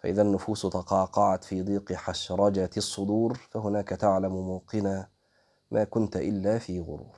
فإذا 0.00 0.22
النفوس 0.22 0.62
تقعقعت 0.62 1.44
في 1.44 1.62
ضيق 1.62 1.92
حشرجة 1.92 2.70
الصدور 2.76 3.34
فهناك 3.50 3.88
تعلم 3.88 4.32
موقنا 4.32 5.08
ما 5.70 5.84
كنت 5.84 6.16
إلا 6.16 6.58
في 6.58 6.80
غرور. 6.80 7.16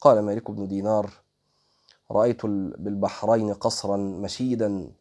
قال 0.00 0.22
مالك 0.22 0.50
بن 0.50 0.68
دينار 0.68 1.10
رأيت 2.10 2.46
بالبحرين 2.46 3.54
قصرا 3.54 3.96
مشيدا 3.96 4.92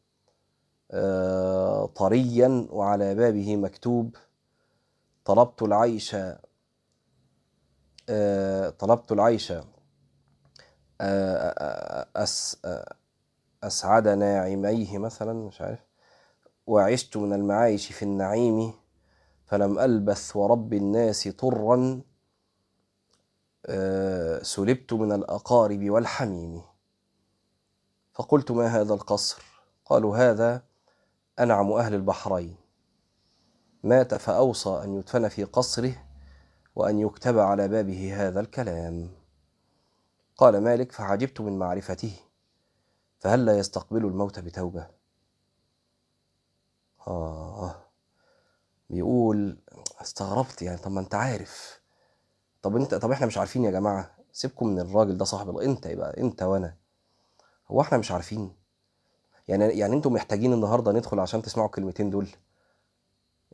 آه، 0.91 1.85
طريا 1.85 2.67
وعلى 2.69 3.15
بابه 3.15 3.55
مكتوب 3.57 4.15
طلبت 5.25 5.61
العيش 5.61 6.15
آه، 8.09 8.69
طلبت 8.69 9.11
العيش 9.11 9.53
آه، 11.01 12.07
أس 12.15 12.57
أسعد 13.63 14.07
ناعميه 14.07 14.97
مثلا 14.97 15.33
مش 15.33 15.61
عارف. 15.61 15.92
وعشت 16.67 17.17
من 17.17 17.33
المعايش 17.33 17.91
في 17.91 18.03
النعيم 18.03 18.73
فلم 19.45 19.79
ألبث 19.79 20.35
ورب 20.35 20.73
الناس 20.73 21.27
طرا 21.27 22.01
آه، 23.65 24.43
سلبت 24.43 24.93
من 24.93 25.11
الأقارب 25.11 25.89
والحميم. 25.89 26.61
فقلت 28.13 28.51
ما 28.51 28.67
هذا 28.67 28.93
القصر؟ 28.93 29.43
قالوا 29.85 30.17
هذا 30.17 30.63
أنعم 31.39 31.71
أهل 31.71 31.93
البحرين. 31.93 32.55
مات 33.83 34.13
فأوصى 34.13 34.81
أن 34.83 34.93
يدفن 34.93 35.27
في 35.27 35.43
قصره 35.43 35.95
وأن 36.75 36.99
يكتب 36.99 37.39
على 37.39 37.67
بابه 37.67 38.27
هذا 38.27 38.39
الكلام. 38.39 39.09
قال 40.37 40.63
مالك 40.63 40.91
فعجبت 40.91 41.41
من 41.41 41.59
معرفته 41.59 42.13
فهل 43.19 43.45
لا 43.45 43.57
يستقبل 43.57 44.05
الموت 44.05 44.39
بتوبة؟ 44.39 44.87
آه. 47.07 47.75
بيقول 48.89 49.57
استغربت 50.01 50.61
يعني 50.61 50.77
طب 50.77 50.91
ما 50.91 50.99
أنت 50.99 51.15
عارف. 51.15 51.81
طب 52.61 52.75
أنت 52.75 52.95
طب 52.95 53.11
إحنا 53.11 53.27
مش 53.27 53.37
عارفين 53.37 53.63
يا 53.63 53.71
جماعة 53.71 54.15
سيبكم 54.31 54.67
من 54.67 54.79
الراجل 54.79 55.17
ده 55.17 55.25
صاحب 55.25 55.57
انت 55.57 55.85
يبقى 55.85 56.17
إنت 56.21 56.43
وأنا. 56.43 56.75
هو 57.71 57.81
إحنا 57.81 57.97
مش 57.97 58.11
عارفين. 58.11 58.55
يعني 59.47 59.65
يعني 59.65 59.95
أنتوا 59.95 60.11
محتاجين 60.11 60.53
النهارده 60.53 60.91
ندخل 60.91 61.19
عشان 61.19 61.41
تسمعوا 61.41 61.67
الكلمتين 61.67 62.09
دول. 62.09 62.27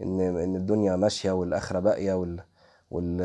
إن 0.02 0.20
إن 0.22 0.56
الدنيا 0.56 0.96
ماشية 0.96 1.32
والآخرة 1.32 1.80
باقية 1.80 2.14
وال 2.14 2.44
وال 2.92 3.22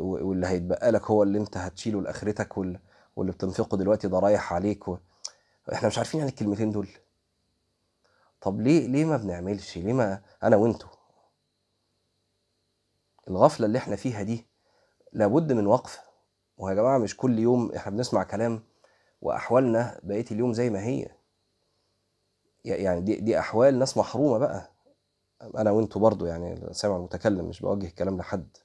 واللي 0.00 0.46
هيتبقى 0.46 0.90
لك 0.92 1.10
هو 1.10 1.22
اللي 1.22 1.38
أنت 1.38 1.56
هتشيله 1.56 2.00
لآخرتك 2.02 2.58
وال... 2.58 2.78
واللي 3.16 3.32
بتنفقه 3.32 3.76
دلوقتي 3.76 4.08
ده 4.08 4.18
رايح 4.18 4.52
عليك 4.52 4.88
و... 4.88 4.96
إحنا 5.72 5.88
مش 5.88 5.98
عارفين 5.98 6.20
يعني 6.20 6.30
الكلمتين 6.30 6.70
دول. 6.72 6.88
طب 8.40 8.60
ليه 8.60 8.86
ليه 8.86 9.04
ما 9.04 9.16
بنعملش؟ 9.16 9.78
ليه 9.78 9.92
ما 9.92 10.20
أنا 10.42 10.56
وأنتوا؟ 10.56 10.88
الغفلة 13.28 13.66
اللي 13.66 13.78
إحنا 13.78 13.96
فيها 13.96 14.22
دي 14.22 14.46
لابد 15.12 15.52
من 15.52 15.66
وقفه 15.66 16.00
ويا 16.58 16.74
جماعة 16.74 16.98
مش 16.98 17.16
كل 17.16 17.38
يوم 17.38 17.72
إحنا 17.72 17.92
بنسمع 17.92 18.22
كلام 18.22 18.62
وأحوالنا 19.22 20.00
بقيه 20.02 20.24
اليوم 20.30 20.52
زي 20.52 20.70
ما 20.70 20.84
هي. 20.84 21.08
يعني 22.64 23.00
دي 23.00 23.16
دي 23.20 23.38
أحوال 23.38 23.78
ناس 23.78 23.96
محرومة 23.96 24.38
بقى. 24.38 24.70
أنا 25.42 25.70
وأنتوا 25.70 26.00
برضو 26.02 26.26
يعني 26.26 26.74
سامع 26.74 26.96
المتكلم 26.96 27.44
مش 27.48 27.60
بوجه 27.60 27.86
الكلام 27.86 28.18
لحد. 28.18 28.56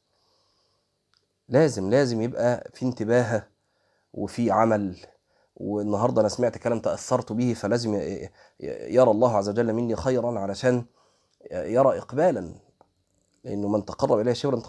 لازم 1.49 1.89
لازم 1.89 2.21
يبقى 2.21 2.71
في 2.73 2.85
انتباه 2.85 3.47
وفي 4.13 4.51
عمل. 4.51 4.97
والنهارده 5.55 6.21
أنا 6.21 6.29
سمعت 6.29 6.57
كلام 6.57 6.79
تأثرت 6.79 7.31
به 7.31 7.53
فلازم 7.53 7.93
يرى 8.69 9.11
الله 9.11 9.37
عز 9.37 9.49
وجل 9.49 9.73
مني 9.73 9.95
خيرا 9.95 10.39
علشان 10.39 10.85
يرى 11.51 11.97
اقبالا 11.97 12.53
لأنه 13.43 13.67
من 13.67 13.85
تقرب 13.85 14.19
إليه 14.19 14.33
شبرا 14.33 14.59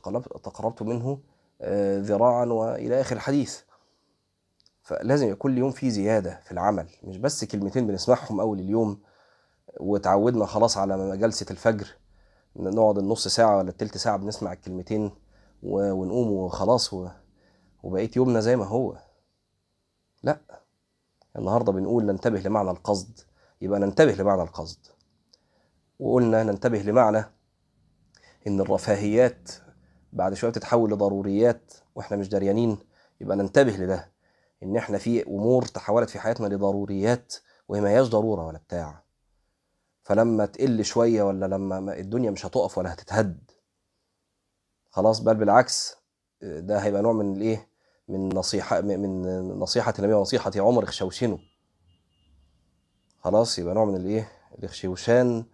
تقربت 0.43 0.83
منه 0.83 1.19
آه، 1.61 2.01
ذراعا 2.01 2.45
وإلى 2.47 3.01
آخر 3.01 3.17
الحديث. 3.17 3.61
فلازم 4.83 5.27
يكون 5.27 5.37
كل 5.53 5.59
يوم 5.59 5.71
في 5.71 5.91
زيادة 5.91 6.41
في 6.45 6.53
العمل 6.53 6.87
مش 7.03 7.17
بس 7.19 7.45
كلمتين 7.45 7.87
بنسمعهم 7.87 8.41
أول 8.41 8.61
اليوم 8.61 9.01
وتعودنا 9.81 10.47
خلاص 10.47 10.79
على 10.79 11.17
جلسة 11.17 11.47
الفجر 11.51 11.87
نقعد 12.57 12.99
النص 12.99 13.29
ساعة 13.29 13.59
ولا 13.59 13.69
التلت 13.71 13.97
ساعة 13.97 14.17
بنسمع 14.17 14.53
الكلمتين 14.53 15.11
ونقوم 15.63 16.33
وخلاص 16.33 16.95
وبقيت 17.83 18.17
يومنا 18.17 18.41
زي 18.41 18.57
ما 18.57 18.65
هو. 18.65 18.97
لا. 20.23 20.64
النهارده 21.39 21.73
بنقول 21.73 22.05
ننتبه 22.07 22.41
لمعنى 22.41 22.71
القصد. 22.71 23.21
يبقى 23.61 23.81
ننتبه 23.81 24.13
لمعنى 24.13 24.43
القصد. 24.43 24.79
وقلنا 26.01 26.43
ننتبه 26.43 26.79
لمعنى 26.79 27.25
إن 28.47 28.61
الرفاهيات 28.61 29.51
بعد 30.13 30.35
شوية 30.35 30.51
بتتحول 30.51 30.91
لضروريات 30.93 31.73
وإحنا 31.95 32.17
مش 32.17 32.29
دريانين 32.29 32.79
يبقى 33.21 33.37
ننتبه 33.37 33.73
لده. 33.73 34.13
إن 34.63 34.77
إحنا 34.77 34.99
في 34.99 35.27
أمور 35.27 35.63
تحولت 35.65 36.11
في 36.11 36.19
حياتنا 36.19 36.47
لضروريات 36.47 37.35
وهي 37.69 37.81
ما 37.81 37.89
هياش 37.91 38.09
ضرورة 38.09 38.47
ولا 38.47 38.59
بتاع. 38.59 39.05
فلما 40.03 40.47
تقل 40.47 40.85
شوية 40.85 41.23
ولا 41.23 41.47
لما 41.47 41.81
ما- 41.81 41.99
الدنيا 41.99 42.31
مش 42.31 42.47
هتقف 42.47 42.79
ولا 42.79 42.93
هتتهد. 42.93 43.51
خلاص 44.91 45.21
بل 45.21 45.35
بالعكس 45.35 45.97
ده 46.43 46.79
هيبقى 46.79 47.03
نوع 47.03 47.13
من 47.13 47.37
الإيه؟ 47.37 47.69
من 48.09 48.29
نصيحة 48.29 48.81
من 48.81 49.49
نصيحة 49.59 49.95
النبي 49.99 50.13
ونصيحة 50.13 50.53
عمر 50.57 50.85
اخشوشنه 50.85 51.39
خلاص 53.19 53.59
يبقى 53.59 53.75
نوع 53.75 53.85
من 53.85 53.97
الإيه؟ 53.97 54.33
الاخشوشان 54.59 55.45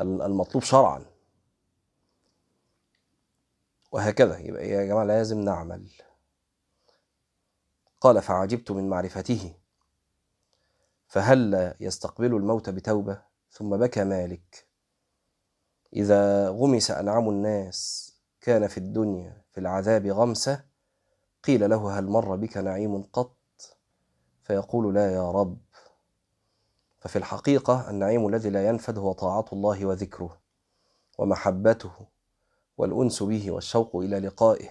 المطلوب 0.00 0.62
شرعا. 0.64 1.04
وهكذا. 3.92 4.38
يبقى 4.38 4.68
يا 4.68 4.84
جماعة؟ 4.84 5.04
لازم 5.04 5.40
نعمل. 5.40 5.90
قال 8.00 8.22
فعجبت 8.22 8.70
من 8.70 8.88
معرفته. 8.88 9.54
فهل 11.06 11.74
يستقبل 11.80 12.26
الموت 12.36 12.70
بتوبة؟ 12.70 13.22
ثم 13.50 13.76
بكى 13.76 14.04
مالك. 14.04 14.66
إذا 15.96 16.48
غمس 16.48 16.90
أنعم 16.90 17.28
الناس 17.28 18.10
كان 18.40 18.66
في 18.66 18.78
الدنيا 18.78 19.42
في 19.52 19.60
العذاب 19.60 20.06
غمسة 20.06 20.64
قيل 21.44 21.70
له 21.70 21.98
هل 21.98 22.06
مر 22.06 22.36
بك 22.36 22.56
نعيم 22.56 23.02
قط؟ 23.02 23.36
فيقول 24.42 24.94
لا 24.94 25.12
يا 25.12 25.30
رب. 25.30 25.58
ففي 26.98 27.16
الحقيقة 27.16 27.90
النعيم 27.90 28.28
الذي 28.28 28.50
لا 28.50 28.68
ينفد 28.68 28.98
هو 28.98 29.12
طاعة 29.12 29.44
الله 29.52 29.86
وذكره 29.86 30.38
ومحبته 31.18 31.92
والأنس 32.78 33.22
به 33.22 33.50
والشوق 33.50 33.96
إلى 33.96 34.18
لقائه 34.18 34.68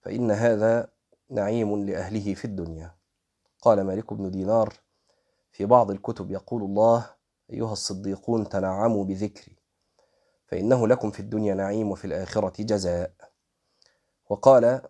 فإن 0.00 0.30
هذا 0.30 0.88
نعيم 1.30 1.84
لأهله 1.84 2.34
في 2.34 2.44
الدنيا. 2.44 2.94
قال 3.62 3.80
مالك 3.82 4.12
بن 4.12 4.30
دينار 4.30 4.74
في 5.52 5.64
بعض 5.64 5.90
الكتب 5.90 6.30
يقول 6.30 6.62
الله 6.62 7.10
أيها 7.50 7.72
الصديقون 7.72 8.48
تنعموا 8.48 9.04
بذكري 9.04 9.56
فإنه 10.46 10.88
لكم 10.88 11.10
في 11.10 11.20
الدنيا 11.20 11.54
نعيم 11.54 11.90
وفي 11.90 12.04
الآخرة 12.04 12.62
جزاء. 12.62 13.12
وقال 14.28 14.82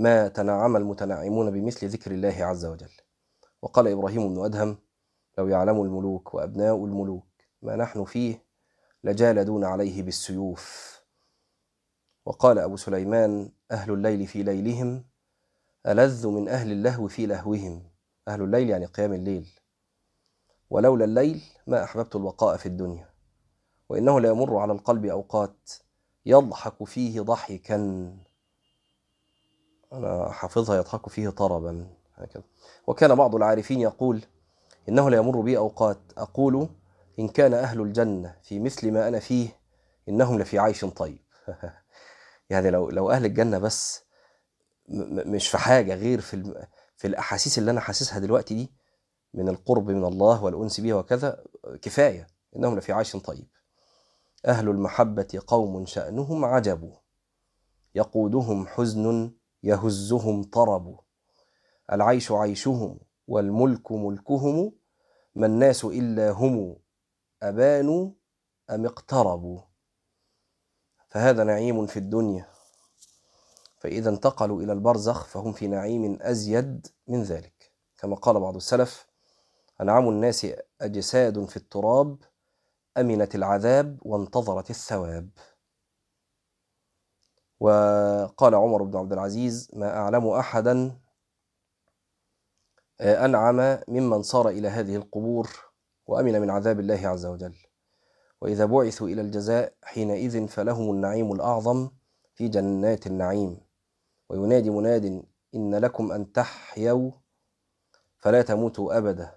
ما 0.00 0.28
تنعم 0.28 0.76
المتنعمون 0.76 1.50
بمثل 1.50 1.88
ذكر 1.88 2.10
الله 2.10 2.44
عز 2.44 2.64
وجل. 2.64 2.90
وقال 3.62 3.88
إبراهيم 3.88 4.34
بن 4.34 4.44
أدهم 4.44 4.78
لو 5.38 5.48
يعلم 5.48 5.82
الملوك 5.82 6.34
وأبناء 6.34 6.84
الملوك 6.84 7.26
ما 7.62 7.76
نحن 7.76 8.04
فيه 8.04 8.44
لجالدون 9.04 9.64
عليه 9.64 10.02
بالسيوف 10.02 10.96
وقال 12.26 12.58
أبو 12.58 12.76
سليمان 12.76 13.52
أهل 13.70 13.92
الليل 13.92 14.26
في 14.26 14.42
ليلهم 14.42 15.04
ألذ 15.86 16.26
من 16.28 16.48
أهل 16.48 16.72
اللهو 16.72 17.08
في 17.08 17.26
لهوهم 17.26 17.82
أهل 18.28 18.42
الليل 18.42 18.70
يعني 18.70 18.86
قيام 18.86 19.12
الليل. 19.12 19.48
ولولا 20.70 21.04
الليل 21.04 21.42
ما 21.66 21.84
أحببت 21.84 22.16
البقاء 22.16 22.56
في 22.56 22.66
الدنيا 22.66 23.08
وإنه 23.88 24.20
لا 24.20 24.28
يمر 24.28 24.56
على 24.56 24.72
القلب 24.72 25.04
أوقات 25.04 25.70
يضحك 26.26 26.84
فيه 26.84 27.20
ضحكا 27.20 28.29
أنا 29.92 30.32
حافظها 30.32 30.76
يضحك 30.76 31.08
فيه 31.08 31.28
طربا 31.28 31.86
هكذا. 32.14 32.42
وكان 32.86 33.14
بعض 33.14 33.34
العارفين 33.34 33.80
يقول 33.80 34.22
إنه 34.88 35.10
لا 35.10 35.16
يمر 35.16 35.40
بي 35.40 35.58
أوقات 35.58 35.98
أقول 36.18 36.68
إن 37.18 37.28
كان 37.28 37.54
أهل 37.54 37.80
الجنة 37.80 38.36
في 38.42 38.60
مثل 38.60 38.92
ما 38.92 39.08
أنا 39.08 39.18
فيه 39.18 39.48
إنهم 40.08 40.38
لفي 40.38 40.58
عيش 40.58 40.84
طيب. 40.84 41.18
يعني 42.50 42.70
لو 42.70 42.90
لو 42.90 43.10
أهل 43.10 43.24
الجنة 43.24 43.58
بس 43.58 44.02
مش 45.26 45.48
في 45.48 45.58
حاجة 45.58 45.94
غير 45.94 46.20
في 46.20 46.66
في 46.96 47.06
الأحاسيس 47.06 47.58
اللي 47.58 47.70
أنا 47.70 47.80
حاسسها 47.80 48.18
دلوقتي 48.18 48.54
دي 48.54 48.72
من 49.34 49.48
القرب 49.48 49.90
من 49.90 50.04
الله 50.04 50.44
والأنس 50.44 50.80
به 50.80 50.94
وكذا 50.94 51.44
كفاية 51.82 52.26
إنهم 52.56 52.78
لفي 52.78 52.92
عيش 52.92 53.16
طيب. 53.16 53.48
أهل 54.46 54.68
المحبة 54.68 55.40
قوم 55.46 55.86
شأنهم 55.86 56.44
عجب 56.44 56.92
يقودهم 57.94 58.66
حزن 58.66 59.32
يهزهم 59.62 60.42
طرب. 60.42 61.00
العيش 61.92 62.32
عيشهم 62.32 63.00
والملك 63.26 63.92
ملكهم. 63.92 64.72
ما 65.34 65.46
الناس 65.46 65.84
إلا 65.84 66.30
هم 66.30 66.76
ابانوا 67.42 68.10
أم 68.70 68.86
اقتربوا 68.86 69.60
فهذا 71.08 71.44
نعيم 71.44 71.86
في 71.86 71.98
الدنيا. 71.98 72.46
فإذا 73.78 74.10
انتقلوا 74.10 74.62
إلى 74.62 74.72
البرزخ 74.72 75.26
فهم 75.26 75.52
في 75.52 75.66
نعيم 75.66 76.18
أزيد 76.22 76.86
من 77.06 77.22
ذلك. 77.22 77.72
كما 77.98 78.16
قال 78.16 78.40
بعض 78.40 78.56
السلف 78.56 79.06
أنعم 79.80 80.08
الناس 80.08 80.46
أجساد 80.80 81.44
في 81.44 81.56
التراب 81.56 82.18
أمنت 82.96 83.34
العذاب 83.34 83.98
وانتظرت 84.02 84.70
الثواب. 84.70 85.30
وقال 87.60 88.54
عمر 88.54 88.82
بن 88.82 88.96
عبد 88.96 89.12
العزيز 89.12 89.70
ما 89.72 89.96
أعلم 89.96 90.26
أحدا 90.28 90.96
أنعم 93.00 93.78
ممن 93.88 94.22
صار 94.22 94.48
إلى 94.48 94.68
هذه 94.68 94.96
القبور 94.96 95.50
وأمن 96.06 96.40
من 96.40 96.50
عذاب 96.50 96.80
الله 96.80 97.08
عز 97.08 97.26
وجل. 97.26 97.54
وإذا 98.40 98.64
بعثوا 98.64 99.08
إلى 99.08 99.20
الجزاء 99.20 99.72
حينئذ 99.82 100.46
فلهم 100.48 100.90
النعيم 100.90 101.32
الأعظم 101.32 101.90
في 102.34 102.48
جنات 102.48 103.06
النعيم. 103.06 103.60
وينادي 104.28 104.70
مناد 104.70 105.22
إن 105.54 105.74
لكم 105.74 106.12
أن 106.12 106.32
تحيوا 106.32 107.10
فلا 108.18 108.42
تموتوا 108.42 108.98
أبدا. 108.98 109.34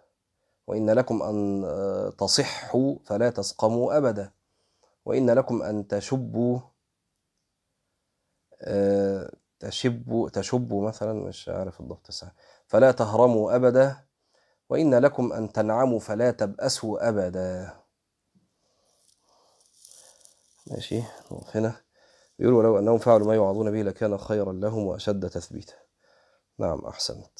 وإن 0.68 0.90
لكم 0.90 1.24
أن 1.24 1.64
آه، 1.66 2.10
تصحوا 2.10 2.96
فلا 3.06 3.30
تسقموا 3.30 3.98
أبدا. 3.98 4.32
وإن 5.06 5.30
لكم 5.30 5.62
أن 5.62 5.88
تشبوا 5.88 6.60
تشبوا 9.60 10.30
تشبوا 10.30 10.88
مثلا 10.88 11.14
مش 11.14 11.50
عارف 11.50 11.80
الضبط 11.80 12.12
صح 12.12 12.32
فلا 12.68 12.92
تهرموا 12.92 13.56
أبدا 13.56 13.98
وإن 14.70 14.96
لكم 14.96 15.34
أن 15.34 15.52
تنعموا 15.52 16.00
فلا 16.00 16.32
تبأسوا 16.32 17.10
أبدا. 17.10 17.74
ماشي. 20.68 21.00
نقف 21.32 21.58
هنا 21.58 21.76
بيقولوا 22.40 22.60
ولو 22.60 22.80
أنهم 22.80 22.98
فعلوا 22.98 23.28
ما 23.28 23.36
يوعظون 23.36 23.72
به 23.72 23.82
لكان 23.82 24.18
خيرا 24.18 24.54
لهم 24.54 24.84
وأشد 24.88 25.30
تثبيتا. 25.30 25.74
نعم 26.60 26.86
أحسنت. 26.86 27.40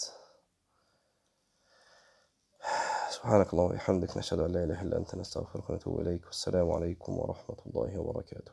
سبحانك 3.10 3.54
اللهم 3.54 3.72
وبحمدك 3.72 4.18
نشهد 4.18 4.40
أن 4.40 4.52
لا 4.52 4.64
إله 4.64 4.82
إلا 4.82 4.98
أنت 4.98 5.16
نستغفرك 5.16 5.70
ونتوب 5.70 6.00
إليك. 6.00 6.26
والسلام 6.26 6.72
عليكم 6.72 7.18
ورحمة 7.20 7.58
الله 7.66 8.00
وبركاته. 8.00 8.42